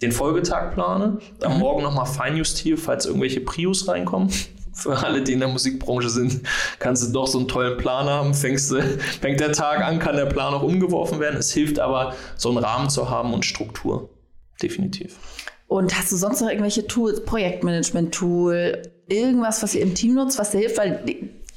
[0.00, 1.58] den Folgetag plane, am mhm.
[1.60, 4.30] Morgen nochmal feinjustiere, falls irgendwelche Prius reinkommen
[4.72, 6.40] für alle, die in der Musikbranche sind,
[6.78, 8.34] kannst du doch so einen tollen Plan haben.
[8.34, 8.74] Fängst
[9.20, 11.38] fängt der Tag an, kann der Plan auch umgeworfen werden.
[11.38, 14.08] Es hilft aber, so einen Rahmen zu haben und Struktur.
[14.62, 15.16] Definitiv.
[15.66, 20.50] Und hast du sonst noch irgendwelche Tools, Projektmanagement-Tool, irgendwas, was ihr im Team nutzt, was
[20.50, 20.78] dir hilft?
[20.78, 21.02] Weil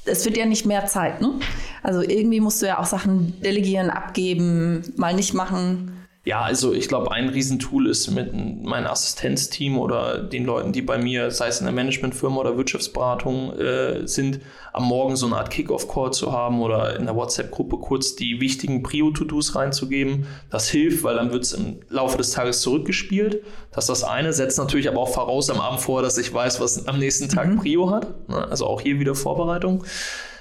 [0.06, 1.34] es wird ja nicht mehr Zeit, ne?
[1.82, 5.95] Also irgendwie musst du ja auch Sachen delegieren, abgeben, mal nicht machen.
[6.26, 10.98] Ja, also ich glaube, ein Riesentool ist mit meinem Assistenzteam oder den Leuten, die bei
[10.98, 14.40] mir, sei es in der Managementfirma oder Wirtschaftsberatung äh, sind,
[14.72, 18.82] am Morgen so eine Art Kick-Off-Call zu haben oder in der WhatsApp-Gruppe kurz die wichtigen
[18.82, 20.26] Prio-To-Dos reinzugeben.
[20.50, 23.44] Das hilft, weil dann wird es im Laufe des Tages zurückgespielt.
[23.70, 26.58] Das ist das eine, setzt natürlich aber auch voraus am Abend vor, dass ich weiß,
[26.60, 27.58] was am nächsten Tag mhm.
[27.58, 28.28] Prio hat.
[28.28, 29.84] Ne, also auch hier wieder Vorbereitung.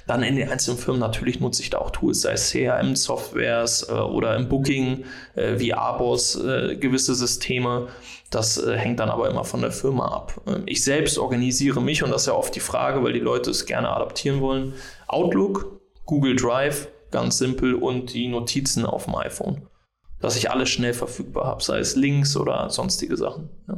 [0.07, 3.93] Dann in den einzelnen Firmen natürlich nutze ich da auch Tools, sei es CRM-Softwares äh,
[3.93, 7.87] oder im Booking äh, wie Abos äh, gewisse Systeme.
[8.29, 10.41] Das äh, hängt dann aber immer von der Firma ab.
[10.45, 13.49] Ähm, ich selbst organisiere mich und das ist ja oft die Frage, weil die Leute
[13.49, 14.73] es gerne adaptieren wollen.
[15.07, 19.67] Outlook, Google Drive, ganz simpel und die Notizen auf dem iPhone.
[20.19, 23.49] Dass ich alles schnell verfügbar habe, sei es Links oder sonstige Sachen.
[23.67, 23.77] Ja.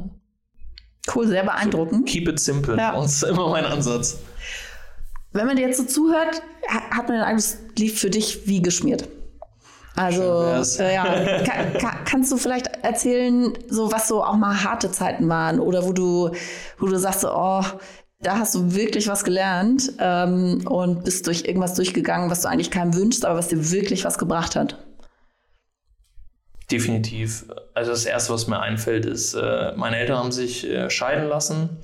[1.14, 2.06] Cool, sehr beeindruckend.
[2.06, 2.76] So, keep it simple.
[2.76, 2.92] Ja.
[3.00, 4.18] Das ist immer mein Ansatz.
[5.38, 8.60] Wenn man dir jetzt so zuhört, hat man den Eindruck, es lief für dich wie
[8.60, 9.08] geschmiert.
[9.94, 11.04] Also, äh, ja,
[11.44, 15.86] kann, kann, kannst du vielleicht erzählen, so was so auch mal harte Zeiten waren oder
[15.86, 16.32] wo du,
[16.80, 17.62] wo du sagst, so, oh,
[18.20, 22.72] da hast du wirklich was gelernt ähm, und bist durch irgendwas durchgegangen, was du eigentlich
[22.72, 24.76] keinem wünschst, aber was dir wirklich was gebracht hat?
[26.68, 27.44] Definitiv.
[27.74, 31.78] Also das Erste, was mir einfällt, ist, äh, meine Eltern haben sich äh, scheiden lassen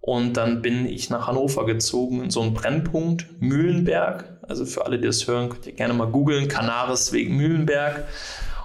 [0.00, 4.38] und dann bin ich nach Hannover gezogen in so einen Brennpunkt, Mühlenberg.
[4.48, 8.04] Also für alle, die das hören, könnt ihr gerne mal googeln, Canaris wegen Mühlenberg.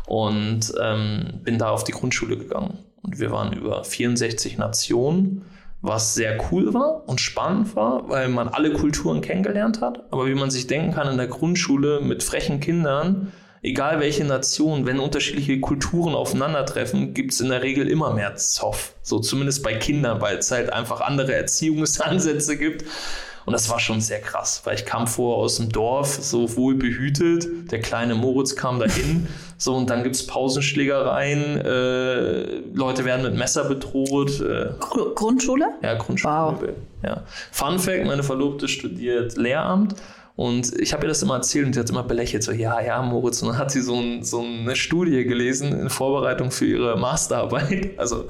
[0.08, 2.78] Und ähm, bin da auf die Grundschule gegangen.
[3.02, 5.44] Und wir waren über 64 Nationen,
[5.82, 10.04] was sehr cool war und spannend war, weil man alle Kulturen kennengelernt hat.
[10.12, 13.32] Aber wie man sich denken kann, in der Grundschule mit frechen Kindern,
[13.66, 18.94] egal welche Nation, wenn unterschiedliche Kulturen aufeinandertreffen, gibt es in der Regel immer mehr Zoff.
[19.02, 22.86] So zumindest bei Kindern, weil es halt einfach andere Erziehungsansätze gibt.
[23.46, 26.74] Und das war schon sehr krass, weil ich kam vorher aus dem Dorf, so wohl
[26.74, 27.72] behütet.
[27.72, 29.28] Der kleine Moritz kam dahin.
[29.58, 31.62] so, und dann gibt es Pausenschlägereien.
[31.62, 34.42] Äh, Leute werden mit Messer bedroht.
[34.42, 35.68] Äh, Grundschule?
[35.84, 36.34] Ja, Grundschule.
[36.34, 36.64] Wow.
[37.04, 37.24] Ja.
[37.52, 39.96] Fun Fact: Meine Verlobte studiert Lehramt
[40.38, 43.02] und ich habe ihr das immer erzählt und sie hat immer belächelt, so, ja, ja,
[43.02, 43.42] Moritz.
[43.42, 47.92] Und dann hat sie so, ein, so eine Studie gelesen in Vorbereitung für ihre Masterarbeit.
[47.98, 48.30] Also,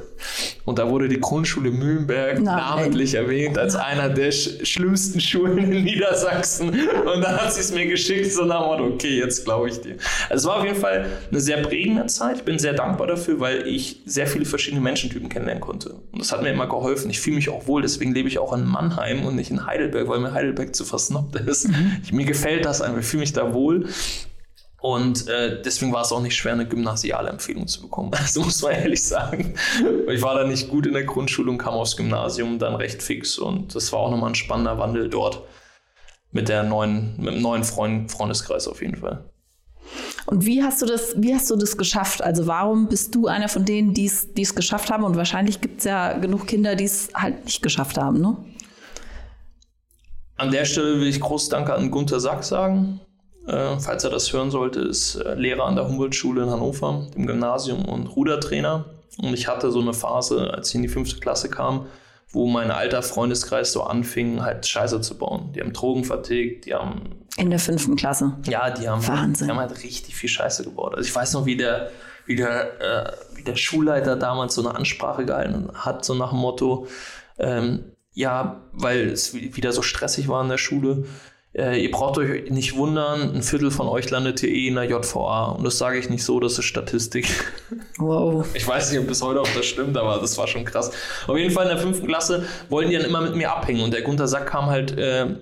[0.65, 2.55] und da wurde die Grundschule Mühlenberg Nein.
[2.55, 6.69] namentlich erwähnt als einer der sch schlimmsten Schulen in Niedersachsen.
[6.69, 9.95] Und dann hat sie es mir geschickt, so nach dem okay, jetzt glaube ich dir.
[10.29, 12.37] Also, es war auf jeden Fall eine sehr prägende Zeit.
[12.37, 15.95] Ich bin sehr dankbar dafür, weil ich sehr viele verschiedene Menschentypen kennenlernen konnte.
[16.11, 17.09] Und das hat mir immer geholfen.
[17.09, 20.07] Ich fühle mich auch wohl, deswegen lebe ich auch in Mannheim und nicht in Heidelberg,
[20.07, 21.67] weil mir Heidelberg zu versnobbt ist.
[21.69, 21.94] Mhm.
[22.03, 23.87] Ich, mir gefällt das einfach, ich fühle mich da wohl.
[24.79, 28.11] Und äh, deswegen war es auch nicht schwer, eine gymnasiale Empfehlung zu bekommen.
[28.15, 29.55] Also muss man ehrlich sagen.
[30.07, 33.39] Ich war da nicht gut in der Grundschule und kam aufs Gymnasium dann recht fix.
[33.39, 35.41] Und das war auch nochmal ein spannender Wandel dort
[36.31, 39.23] mit der neuen, mit dem neuen Freund, Freundeskreis auf jeden Fall.
[40.25, 42.23] Und wie hast du das, wie hast du das geschafft?
[42.23, 45.03] Also warum bist du einer von denen, die es geschafft haben?
[45.03, 48.37] Und wahrscheinlich gibt es ja genug Kinder, die es halt nicht geschafft haben, ne?
[50.37, 52.99] An der Stelle will ich groß Danke an Gunther Sack sagen.
[53.47, 57.27] Äh, falls er das hören sollte, ist äh, Lehrer an der Humboldt-Schule in Hannover, im
[57.27, 58.85] Gymnasium und Rudertrainer.
[59.19, 61.85] Und ich hatte so eine Phase, als ich in die fünfte Klasse kam,
[62.29, 65.53] wo mein alter Freundeskreis so anfing, halt Scheiße zu bauen.
[65.53, 67.25] Die haben Drogen vertickt, die haben.
[67.37, 68.33] In der fünften Klasse.
[68.45, 69.47] Ja, die haben, Wahnsinn.
[69.47, 70.95] Die haben halt richtig viel Scheiße gebaut.
[70.95, 71.91] Also ich weiß noch, wie der,
[72.25, 76.39] wie der, äh, wie der Schulleiter damals so eine Ansprache gehalten hat, so nach dem
[76.39, 76.87] Motto,
[77.37, 81.05] ähm, ja, weil es wieder so stressig war in der Schule.
[81.53, 84.85] Äh, ihr braucht euch nicht wundern, ein Viertel von euch landet hier eh in der
[84.85, 85.51] JVA.
[85.51, 87.27] Und das sage ich nicht so, das ist Statistik.
[87.97, 88.45] Wow.
[88.53, 90.91] Ich weiß nicht, ob bis heute auch das stimmt, aber das war schon krass.
[91.27, 93.83] Auf jeden Fall in der fünften Klasse wollten die dann immer mit mir abhängen.
[93.83, 95.35] Und der Gunter Sack kam halt äh,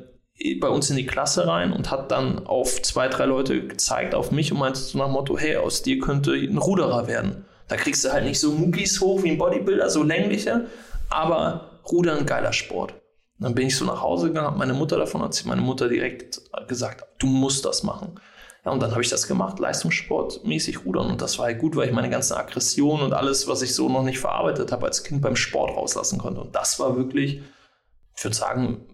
[0.60, 4.32] bei uns in die Klasse rein und hat dann auf zwei, drei Leute gezeigt, auf
[4.32, 7.46] mich und meinte so nach dem Motto, hey, aus dir könnte ein Ruderer werden.
[7.68, 10.68] Da kriegst du halt nicht so Muckis hoch wie ein Bodybuilder, so längliche,
[11.10, 12.94] aber Rudern, geiler Sport.
[13.40, 15.90] Und dann bin ich so nach Hause gegangen, habe meine Mutter davon erzählt, meine Mutter
[15.90, 18.20] direkt gesagt, du musst das machen.
[18.66, 21.08] Ja, und dann habe ich das gemacht, Leistungssportmäßig rudern.
[21.08, 23.90] Und das war halt gut, weil ich meine ganzen Aggressionen und alles, was ich so
[23.90, 26.40] noch nicht verarbeitet habe, als Kind beim Sport rauslassen konnte.
[26.40, 27.42] Und das war wirklich,
[28.16, 28.86] ich würde sagen,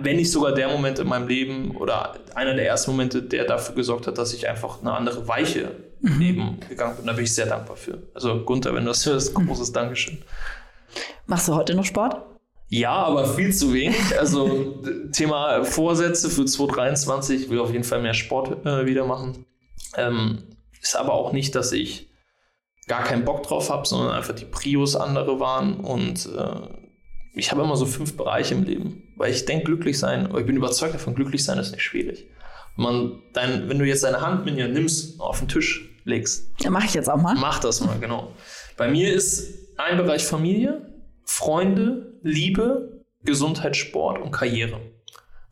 [0.00, 3.74] wenn nicht sogar der Moment in meinem Leben oder einer der ersten Momente, der dafür
[3.74, 6.20] gesorgt hat, dass ich einfach eine andere Weiche im mhm.
[6.20, 7.06] Leben gegangen bin.
[7.06, 8.02] Da bin ich sehr dankbar für.
[8.14, 10.22] Also Gunther, wenn du das hörst, großes Dankeschön.
[11.26, 12.16] Machst du heute noch Sport?
[12.70, 14.18] Ja, aber viel zu wenig.
[14.18, 19.46] Also Thema Vorsätze für 2023, ich will auf jeden Fall mehr Sport äh, wieder machen.
[19.96, 20.44] Ähm,
[20.80, 22.10] ist aber auch nicht, dass ich
[22.86, 25.76] gar keinen Bock drauf habe, sondern einfach die Prios andere waren.
[25.80, 26.68] Und äh,
[27.34, 29.02] ich habe immer so fünf Bereiche im Leben.
[29.16, 32.26] Weil ich denke, glücklich sein, ich bin überzeugt davon, glücklich sein ist nicht schwierig.
[32.76, 36.50] Wenn, man dein, wenn du jetzt deine Hand mit dir nimmst, auf den Tisch legst.
[36.60, 37.34] Ja, mache ich jetzt auch mal.
[37.34, 38.32] Mach das mal, genau.
[38.76, 40.92] Bei mir ist ein Bereich Familie,
[41.24, 44.80] Freunde, Liebe, Gesundheit, Sport und Karriere.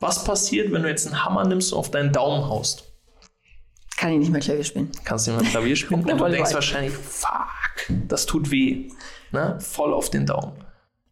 [0.00, 2.84] Was passiert, wenn du jetzt einen Hammer nimmst und auf deinen Daumen haust?
[3.96, 4.90] Kann ich nicht mehr Klavier spielen.
[5.04, 6.04] Kannst du nicht mehr Klavier spielen?
[6.10, 7.48] und du denkst wahrscheinlich, fuck,
[8.08, 8.90] das tut weh.
[9.32, 9.58] Ne?
[9.60, 10.52] Voll auf den Daumen.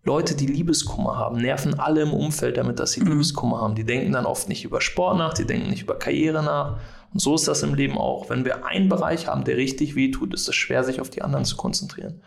[0.03, 3.13] Leute, die Liebeskummer haben, nerven alle im Umfeld damit, dass sie mhm.
[3.13, 3.75] Liebeskummer haben.
[3.75, 6.79] Die denken dann oft nicht über Sport nach, die denken nicht über Karriere nach.
[7.15, 8.29] Und so ist das im Leben auch.
[8.29, 11.23] Wenn wir einen Bereich haben, der richtig weh tut, ist es schwer, sich auf die
[11.23, 12.21] anderen zu konzentrieren.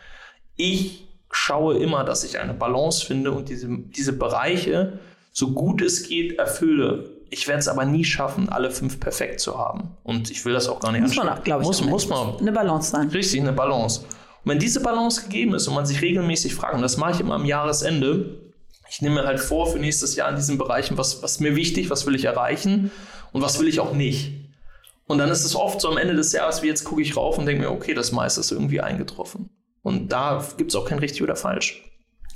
[0.57, 4.99] Ich schaue immer, dass ich eine Balance finde und diese, diese Bereiche
[5.31, 7.11] so gut es geht erfülle.
[7.29, 9.91] Ich werde es aber nie schaffen, alle fünf perfekt zu haben.
[10.03, 11.67] Und ich will das auch gar nicht Muss man auch, glaube ich.
[11.67, 12.37] Muss, muss man.
[12.37, 13.09] Eine Balance sein.
[13.09, 14.01] Richtig, eine Balance.
[14.01, 17.19] Und wenn diese Balance gegeben ist und man sich regelmäßig fragt, und das mache ich
[17.19, 18.39] immer am Jahresende,
[18.89, 21.89] ich nehme mir halt vor für nächstes Jahr in diesen Bereichen, was, was mir wichtig,
[21.89, 22.89] was will ich erreichen
[23.31, 24.31] und was will ich auch nicht.
[25.05, 27.37] Und dann ist es oft so am Ende des Jahres, wie jetzt gucke ich rauf
[27.37, 29.49] und denke mir, okay, das meiste ist irgendwie eingetroffen.
[29.87, 31.83] Und da gibt es auch kein richtig oder falsch.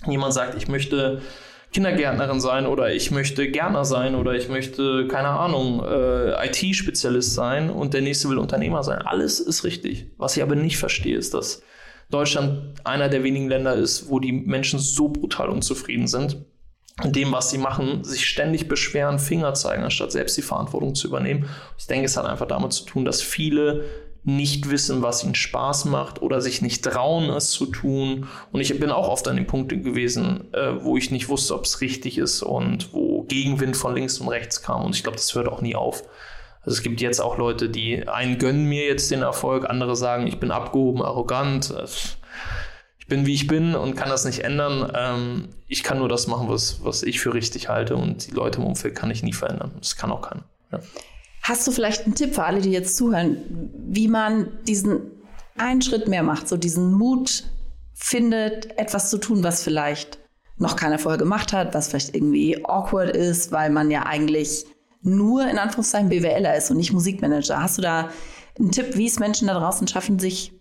[0.08, 1.22] Jemand sagt, ich möchte
[1.74, 7.70] Kindergärtnerin sein oder ich möchte Gärtner sein oder ich möchte, keine Ahnung, äh, IT-Spezialist sein
[7.70, 9.02] und der nächste will Unternehmer sein.
[9.02, 10.08] Alles ist richtig.
[10.18, 11.62] Was ich aber nicht verstehe, ist, dass
[12.10, 16.46] Deutschland einer der wenigen Länder ist, wo die Menschen so brutal unzufrieden sind
[17.04, 21.08] in dem, was sie machen, sich ständig beschweren, Finger zeigen, anstatt selbst die Verantwortung zu
[21.08, 21.50] übernehmen.
[21.78, 23.86] Ich denke, es hat einfach damit zu tun, dass viele
[24.24, 28.28] nicht wissen, was ihnen Spaß macht oder sich nicht trauen, es zu tun.
[28.52, 31.66] Und ich bin auch oft an den Punkten gewesen, äh, wo ich nicht wusste, ob
[31.66, 34.86] es richtig ist und wo Gegenwind von links und rechts kam.
[34.86, 36.04] Und ich glaube, das hört auch nie auf.
[36.64, 40.28] Also es gibt jetzt auch Leute, die einen gönnen mir jetzt den Erfolg, andere sagen,
[40.28, 41.74] ich bin abgehoben, arrogant
[43.12, 44.90] bin, wie ich bin und kann das nicht ändern.
[44.96, 48.60] Ähm, ich kann nur das machen, was, was ich für richtig halte und die Leute
[48.60, 49.72] im Umfeld kann ich nie verändern.
[49.80, 50.44] Das kann auch keiner.
[50.72, 50.80] Ja.
[51.42, 55.02] Hast du vielleicht einen Tipp für alle, die jetzt zuhören, wie man diesen
[55.58, 57.44] einen Schritt mehr macht, so diesen Mut
[57.94, 60.20] findet, etwas zu tun, was vielleicht
[60.58, 64.66] noch keiner vorher gemacht hat, was vielleicht irgendwie awkward ist, weil man ja eigentlich
[65.02, 67.62] nur in Anführungszeichen BWLer ist und nicht Musikmanager.
[67.62, 68.10] Hast du da
[68.60, 70.54] einen Tipp, wie es Menschen da draußen schaffen, sich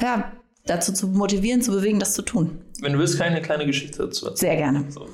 [0.00, 0.32] ja,
[0.66, 2.62] dazu zu motivieren, zu bewegen, das zu tun?
[2.80, 4.50] Wenn du willst, kann ich eine kleine Geschichte dazu erzählen.
[4.50, 4.90] Sehr gerne.
[4.90, 5.08] So,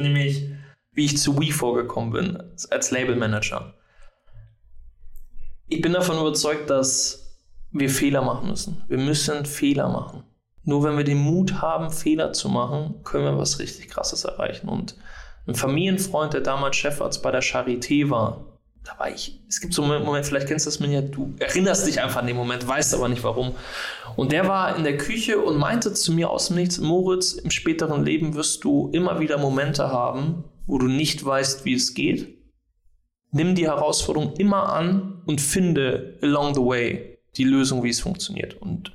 [0.00, 0.48] nämlich,
[0.92, 3.74] wie ich zu Wii vorgekommen bin, als Labelmanager.
[5.72, 7.38] Ich bin davon überzeugt, dass
[7.70, 8.84] wir Fehler machen müssen.
[8.88, 10.22] Wir müssen Fehler machen.
[10.64, 14.68] Nur wenn wir den Mut haben, Fehler zu machen, können wir was richtig Krasses erreichen.
[14.68, 14.96] Und
[15.46, 18.44] ein Familienfreund, der damals Chefarzt bei der Charité war,
[18.84, 21.32] da war ich, es gibt so einen Moment, vielleicht kennst du das mir ja, du
[21.38, 23.54] erinnerst dich einfach an den Moment, weißt aber nicht warum.
[24.14, 27.50] Und der war in der Küche und meinte zu mir aus dem Nichts, Moritz, im
[27.50, 32.41] späteren Leben wirst du immer wieder Momente haben, wo du nicht weißt, wie es geht.
[33.32, 38.54] Nimm die Herausforderung immer an und finde along the way die Lösung, wie es funktioniert.
[38.60, 38.92] Und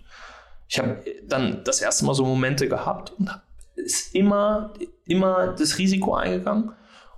[0.68, 3.30] ich habe dann das erste Mal so Momente gehabt und
[3.76, 4.74] ist immer,
[5.06, 6.72] immer das Risiko eingegangen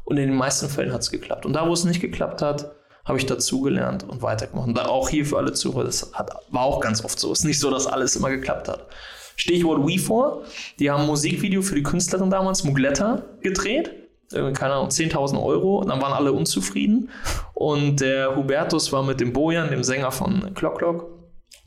[0.03, 1.45] und in den meisten Fällen hat es geklappt.
[1.45, 2.71] Und da, wo es nicht geklappt hat,
[3.05, 4.67] habe ich dazugelernt und weitergemacht.
[4.67, 7.31] Und auch hier für alle Zuhörer, das hat, war auch ganz oft so.
[7.31, 8.87] Es ist nicht so, dass alles immer geklappt hat.
[9.35, 10.43] Stichwort WeFor,
[10.79, 14.08] die haben ein Musikvideo für die Künstlerin damals, Mugletta, gedreht.
[14.31, 15.79] Keine Ahnung, 10.000 Euro.
[15.79, 17.09] Und dann waren alle unzufrieden.
[17.53, 21.19] Und der Hubertus war mit dem Bojan, dem Sänger von Clock Clock,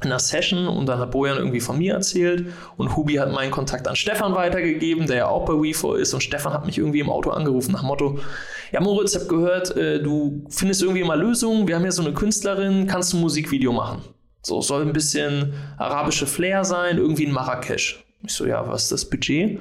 [0.05, 2.47] in einer Session und dann hat Bojan irgendwie von mir erzählt
[2.77, 6.23] und Hubi hat meinen Kontakt an Stefan weitergegeben, der ja auch bei WeFo ist und
[6.23, 8.19] Stefan hat mich irgendwie im Auto angerufen nach Motto,
[8.73, 12.03] ja Moritz, ich habe gehört, äh, du findest irgendwie immer Lösungen, wir haben ja so
[12.03, 14.03] eine Künstlerin, kannst du ein Musikvideo machen?
[14.43, 18.05] So, soll ein bisschen arabische Flair sein, irgendwie in Marrakesch.
[18.25, 19.61] Ich so, ja, was ist das Budget?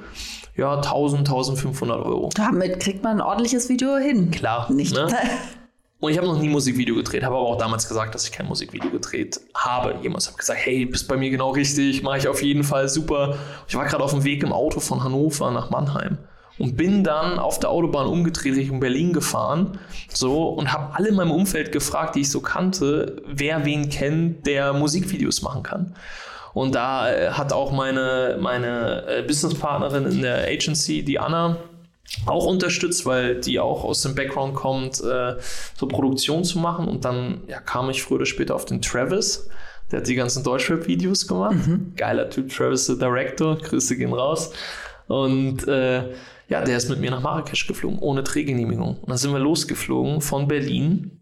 [0.54, 2.30] Ja, 1000, 1500 Euro.
[2.34, 4.30] Damit kriegt man ein ordentliches Video hin.
[4.30, 4.70] Klar.
[4.70, 4.94] Nicht.
[4.94, 5.08] Ne?
[6.02, 8.46] Und ich habe noch nie Musikvideo gedreht, habe aber auch damals gesagt, dass ich kein
[8.46, 9.94] Musikvideo gedreht habe.
[10.02, 13.36] Jemand hat gesagt, hey, bist bei mir genau richtig, mache ich auf jeden Fall super.
[13.68, 16.18] Ich war gerade auf dem Weg im Auto von Hannover nach Mannheim
[16.58, 19.78] und bin dann auf der Autobahn umgedreht Richtung Berlin gefahren
[20.12, 24.44] so und habe alle in meinem Umfeld gefragt, die ich so kannte, wer wen kennt,
[24.46, 25.94] der Musikvideos machen kann.
[26.54, 31.58] Und da äh, hat auch meine, meine äh, Businesspartnerin in der Agency, die Anna,
[32.26, 35.36] auch unterstützt, weil die auch aus dem Background kommt, äh,
[35.74, 36.88] so Produktion zu machen.
[36.88, 39.48] Und dann ja, kam ich früher oder später auf den Travis.
[39.90, 41.66] Der hat die ganzen Deutschrap-Videos gemacht.
[41.66, 41.92] Mhm.
[41.96, 43.56] Geiler Typ, Travis, der Director.
[43.56, 44.52] Grüße gehen raus.
[45.06, 46.12] Und äh,
[46.48, 48.98] ja, der ist mit mir nach Marrakesch geflogen, ohne Drehgenehmigung.
[48.98, 51.21] Und dann sind wir losgeflogen von Berlin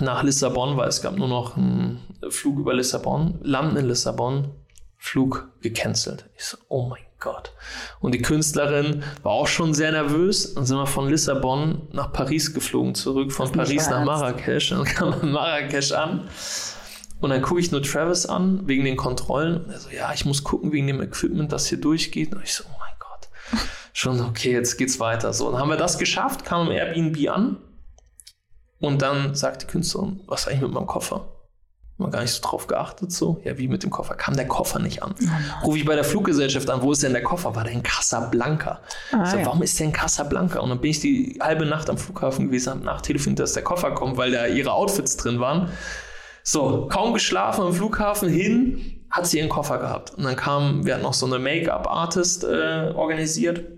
[0.00, 4.50] nach Lissabon, weil es gab nur noch einen Flug über Lissabon, landen in Lissabon,
[4.96, 6.28] Flug gecancelt.
[6.36, 7.52] Ich so, oh mein Gott.
[8.00, 10.54] Und die Künstlerin war auch schon sehr nervös.
[10.54, 14.70] Dann sind wir von Lissabon nach Paris geflogen, zurück von Paris nach Marrakesch.
[14.70, 16.28] Dann kam man Marrakesch an.
[17.20, 19.64] Und dann gucke ich nur Travis an, wegen den Kontrollen.
[19.64, 22.34] Und er so, ja, ich muss gucken wegen dem Equipment, das hier durchgeht.
[22.34, 23.28] Und ich so, oh mein Gott.
[23.92, 25.32] Schon, okay, jetzt geht's weiter.
[25.32, 27.56] So, dann haben wir das geschafft, kam im Airbnb an.
[28.80, 31.26] Und dann sagt die Künstlerin, was eigentlich mit meinem Koffer?
[31.98, 33.40] Mal gar nicht so drauf geachtet, so.
[33.42, 34.14] Ja, wie mit dem Koffer.
[34.14, 35.16] Kam der Koffer nicht an.
[35.62, 37.56] Oh Rufe ich bei der Fluggesellschaft an, wo ist denn der Koffer?
[37.56, 38.80] War der in Casablanca?
[39.10, 39.46] Ah, so, ja.
[39.46, 40.60] warum ist der in Casablanca?
[40.60, 43.90] Und dann bin ich die halbe Nacht am Flughafen gewesen, habe nachtelefoniert, dass der Koffer
[43.90, 45.70] kommt, weil da ihre Outfits drin waren.
[46.44, 50.14] So, kaum geschlafen am Flughafen hin, hat sie ihren Koffer gehabt.
[50.14, 53.77] Und dann kam, wir hatten noch so eine Make-up-Artist äh, organisiert.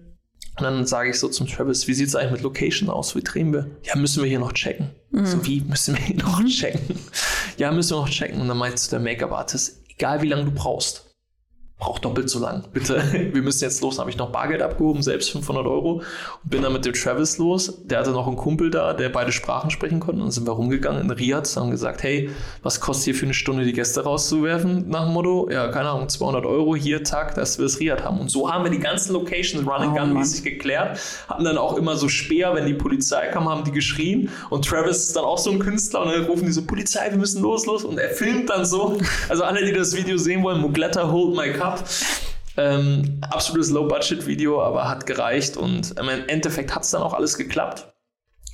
[0.57, 3.15] Und dann sage ich so zum Travis, wie sieht es eigentlich mit Location aus?
[3.17, 3.71] Wie drehen wir?
[3.85, 4.91] Ja, müssen wir hier noch checken.
[5.11, 5.27] Mhm.
[5.27, 6.99] So, wie müssen wir hier noch checken?
[7.57, 8.41] ja, müssen wir noch checken.
[8.41, 11.10] Und dann meinte der Make-up-Artist, egal wie lange du brauchst,
[11.81, 12.63] braucht doppelt so lang.
[12.73, 13.99] Bitte, wir müssen jetzt los.
[13.99, 16.03] Habe ich noch Bargeld abgehoben, selbst 500 Euro.
[16.45, 17.83] Und bin dann mit dem Travis los.
[17.87, 20.21] Der hatte noch einen Kumpel da, der beide Sprachen sprechen konnte.
[20.21, 22.31] Und dann sind wir rumgegangen in Riyadh und haben gesagt, hey,
[22.63, 24.89] was kostet hier für eine Stunde die Gäste rauszuwerfen?
[24.89, 28.21] Nach dem Motto, ja, keine Ahnung, 200 Euro hier, Tag, dass wir das Riyadh haben.
[28.21, 31.01] Und so haben wir die ganzen Locations Run and oh, Gun mäßig geklärt.
[31.29, 34.29] Hatten dann auch immer so Speer, wenn die Polizei kam, haben die geschrien.
[34.51, 36.03] Und Travis ist dann auch so ein Künstler.
[36.03, 37.85] Und dann rufen die so, Polizei, wir müssen los, los.
[37.85, 38.99] Und er filmt dann so.
[39.31, 42.05] Also alle, die das Video sehen wollen, Mugletta, hold my cup gehabt.
[42.57, 47.87] Ähm, absolutes Low-Budget-Video, aber hat gereicht und im Endeffekt hat es dann auch alles geklappt.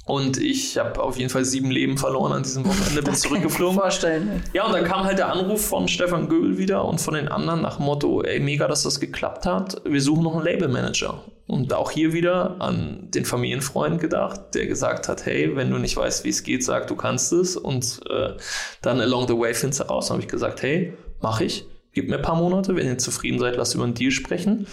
[0.07, 3.77] Und ich habe auf jeden Fall sieben Leben verloren an diesem Wochenende, bin zurückgeflogen.
[3.77, 4.45] Vorstellen.
[4.53, 7.61] Ja, und dann kam halt der Anruf von Stefan Göbel wieder und von den anderen
[7.61, 9.83] nach Motto, ey, mega, dass das geklappt hat.
[9.85, 11.25] Wir suchen noch einen Labelmanager.
[11.49, 15.97] Und auch hier wieder an den Familienfreund gedacht, der gesagt hat, hey, wenn du nicht
[15.97, 17.57] weißt, wie es geht, sag, du kannst es.
[17.57, 18.35] Und äh,
[18.83, 20.11] dann along the way findest du raus.
[20.11, 21.67] habe ich gesagt, hey, mach ich
[21.97, 24.67] gebt mir ein paar Monate, wenn ihr zufrieden seid, lasst über einen Deal sprechen.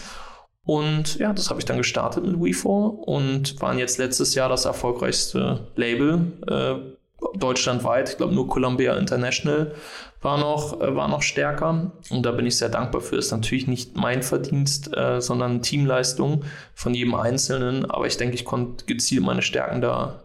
[0.66, 4.66] Und ja, das habe ich dann gestartet mit WeFor und waren jetzt letztes Jahr das
[4.66, 8.10] erfolgreichste Label äh, deutschlandweit.
[8.10, 9.74] Ich glaube, nur Columbia International
[10.22, 11.94] war noch, äh, war noch stärker.
[12.10, 13.16] Und da bin ich sehr dankbar für.
[13.16, 16.44] Ist natürlich nicht mein Verdienst, äh, sondern Teamleistung
[16.76, 17.90] von jedem Einzelnen.
[17.90, 20.23] Aber ich denke, ich konnte gezielt meine Stärken da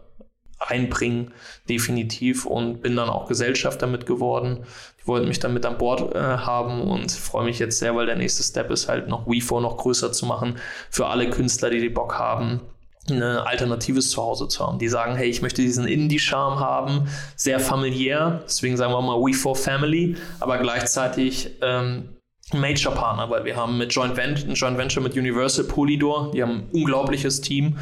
[0.59, 1.31] einbringen,
[1.67, 2.45] definitiv.
[2.45, 4.65] Und bin dann auch Gesellschafter mit geworden.
[5.01, 8.05] Die wollten mich dann mit an Bord äh, haben und freue mich jetzt sehr, weil
[8.05, 11.79] der nächste Step ist halt noch WeFo noch größer zu machen für alle Künstler, die
[11.79, 12.61] die Bock haben
[13.11, 14.79] ein alternatives Zuhause zu haben.
[14.79, 19.33] Die sagen, hey, ich möchte diesen Indie-Charme haben, sehr familiär, deswegen sagen wir mal We
[19.33, 22.09] for Family, aber gleichzeitig ähm,
[22.53, 26.51] Major-Partner, weil wir haben mit Joint Venture, ein Joint Venture mit Universal Polydor, die haben
[26.51, 27.77] ein unglaubliches Team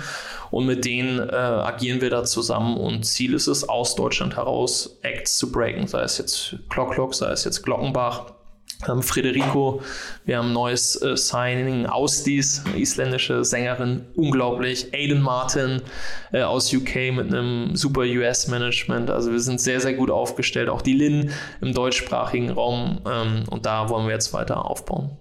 [0.52, 5.00] und mit denen äh, agieren wir da zusammen und Ziel ist es, aus Deutschland heraus
[5.02, 8.34] Acts zu breaken, sei es jetzt Clock Clock, sei es jetzt Glockenbach,
[8.88, 9.82] ähm, Frederico,
[10.26, 14.94] wir haben ein neues äh, Signing, Ausdies, eine isländische Sängerin, unglaublich.
[14.94, 15.82] Aiden Martin
[16.32, 19.10] äh, aus UK mit einem super US-Management.
[19.10, 20.70] Also wir sind sehr, sehr gut aufgestellt.
[20.70, 23.02] Auch die Lin im deutschsprachigen Raum.
[23.10, 25.18] Ähm, und da wollen wir jetzt weiter aufbauen.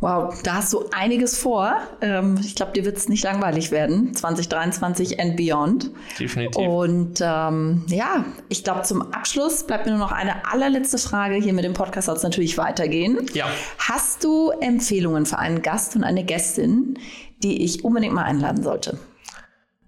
[0.00, 1.74] Wow, da hast du einiges vor.
[2.02, 4.14] Ähm, ich glaube, dir wird es nicht langweilig werden.
[4.14, 5.90] 2023 and beyond.
[6.18, 6.56] Definitiv.
[6.56, 11.36] Und ähm, ja, ich glaube, zum Abschluss bleibt mir nur noch eine allerletzte Frage.
[11.36, 13.26] Hier mit dem Podcast soll es natürlich weitergehen.
[13.32, 13.46] Ja.
[13.78, 16.98] Hast du Empfehlungen für einen Gast und eine Gästin,
[17.42, 18.98] die ich unbedingt mal einladen sollte?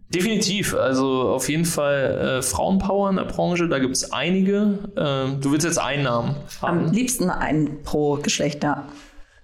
[0.09, 0.74] Definitiv.
[0.74, 4.79] Also auf jeden Fall äh, Frauenpower in der Branche, da gibt es einige.
[4.97, 6.87] Ähm, du willst jetzt einen Namen haben.
[6.87, 8.89] Am liebsten einen pro Geschlecht, ja.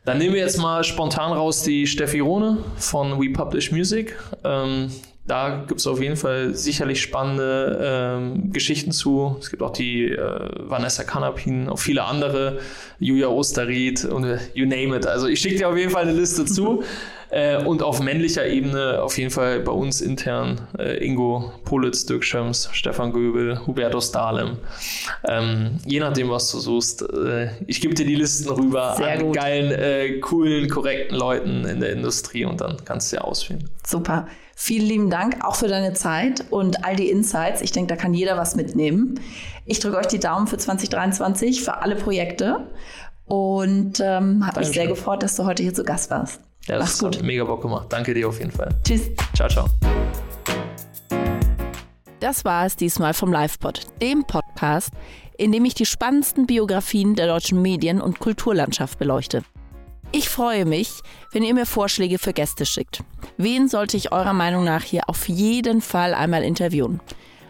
[0.04, 4.14] Dann nehmen wir jetzt mal spontan raus die Steffi Rohne von We Publish Music.
[4.44, 4.90] Ähm,
[5.26, 9.36] da gibt es auf jeden Fall sicherlich spannende ähm, Geschichten zu.
[9.40, 12.60] Es gibt auch die äh, Vanessa Kanapin, auch viele andere,
[12.98, 15.06] Julia Osterried und äh, you name it.
[15.06, 16.82] Also ich schicke dir auf jeden Fall eine Liste zu.
[17.30, 22.24] Äh, und auf männlicher Ebene auf jeden Fall bei uns intern äh, Ingo Politz, Dirk
[22.24, 24.58] Schöms, Stefan Göbel, Hubertus Dahlem.
[25.26, 27.02] Ähm, je nachdem, was du suchst.
[27.02, 29.36] Äh, ich gebe dir die Listen rüber Sehr an gut.
[29.36, 33.68] geilen, äh, coolen, korrekten Leuten in der Industrie und dann kannst du ja auswählen.
[33.86, 34.26] Super.
[34.56, 37.60] Vielen lieben Dank auch für deine Zeit und all die Insights.
[37.60, 39.18] Ich denke, da kann jeder was mitnehmen.
[39.66, 42.68] Ich drücke euch die Daumen für 2023, für alle Projekte
[43.26, 46.40] und ähm, habe mich sehr gefreut, dass du heute hier zu Gast warst.
[46.66, 47.86] Ja, das Mach's hat mega Bock gemacht.
[47.90, 48.74] Danke dir auf jeden Fall.
[48.84, 49.10] Tschüss.
[49.34, 49.66] Ciao, ciao.
[52.20, 54.90] Das war es diesmal vom LivePod, dem Podcast,
[55.36, 59.42] in dem ich die spannendsten Biografien der deutschen Medien- und Kulturlandschaft beleuchte.
[60.10, 61.00] Ich freue mich,
[61.32, 63.02] wenn ihr mir Vorschläge für Gäste schickt.
[63.36, 67.00] Wen sollte ich eurer Meinung nach hier auf jeden Fall einmal interviewen?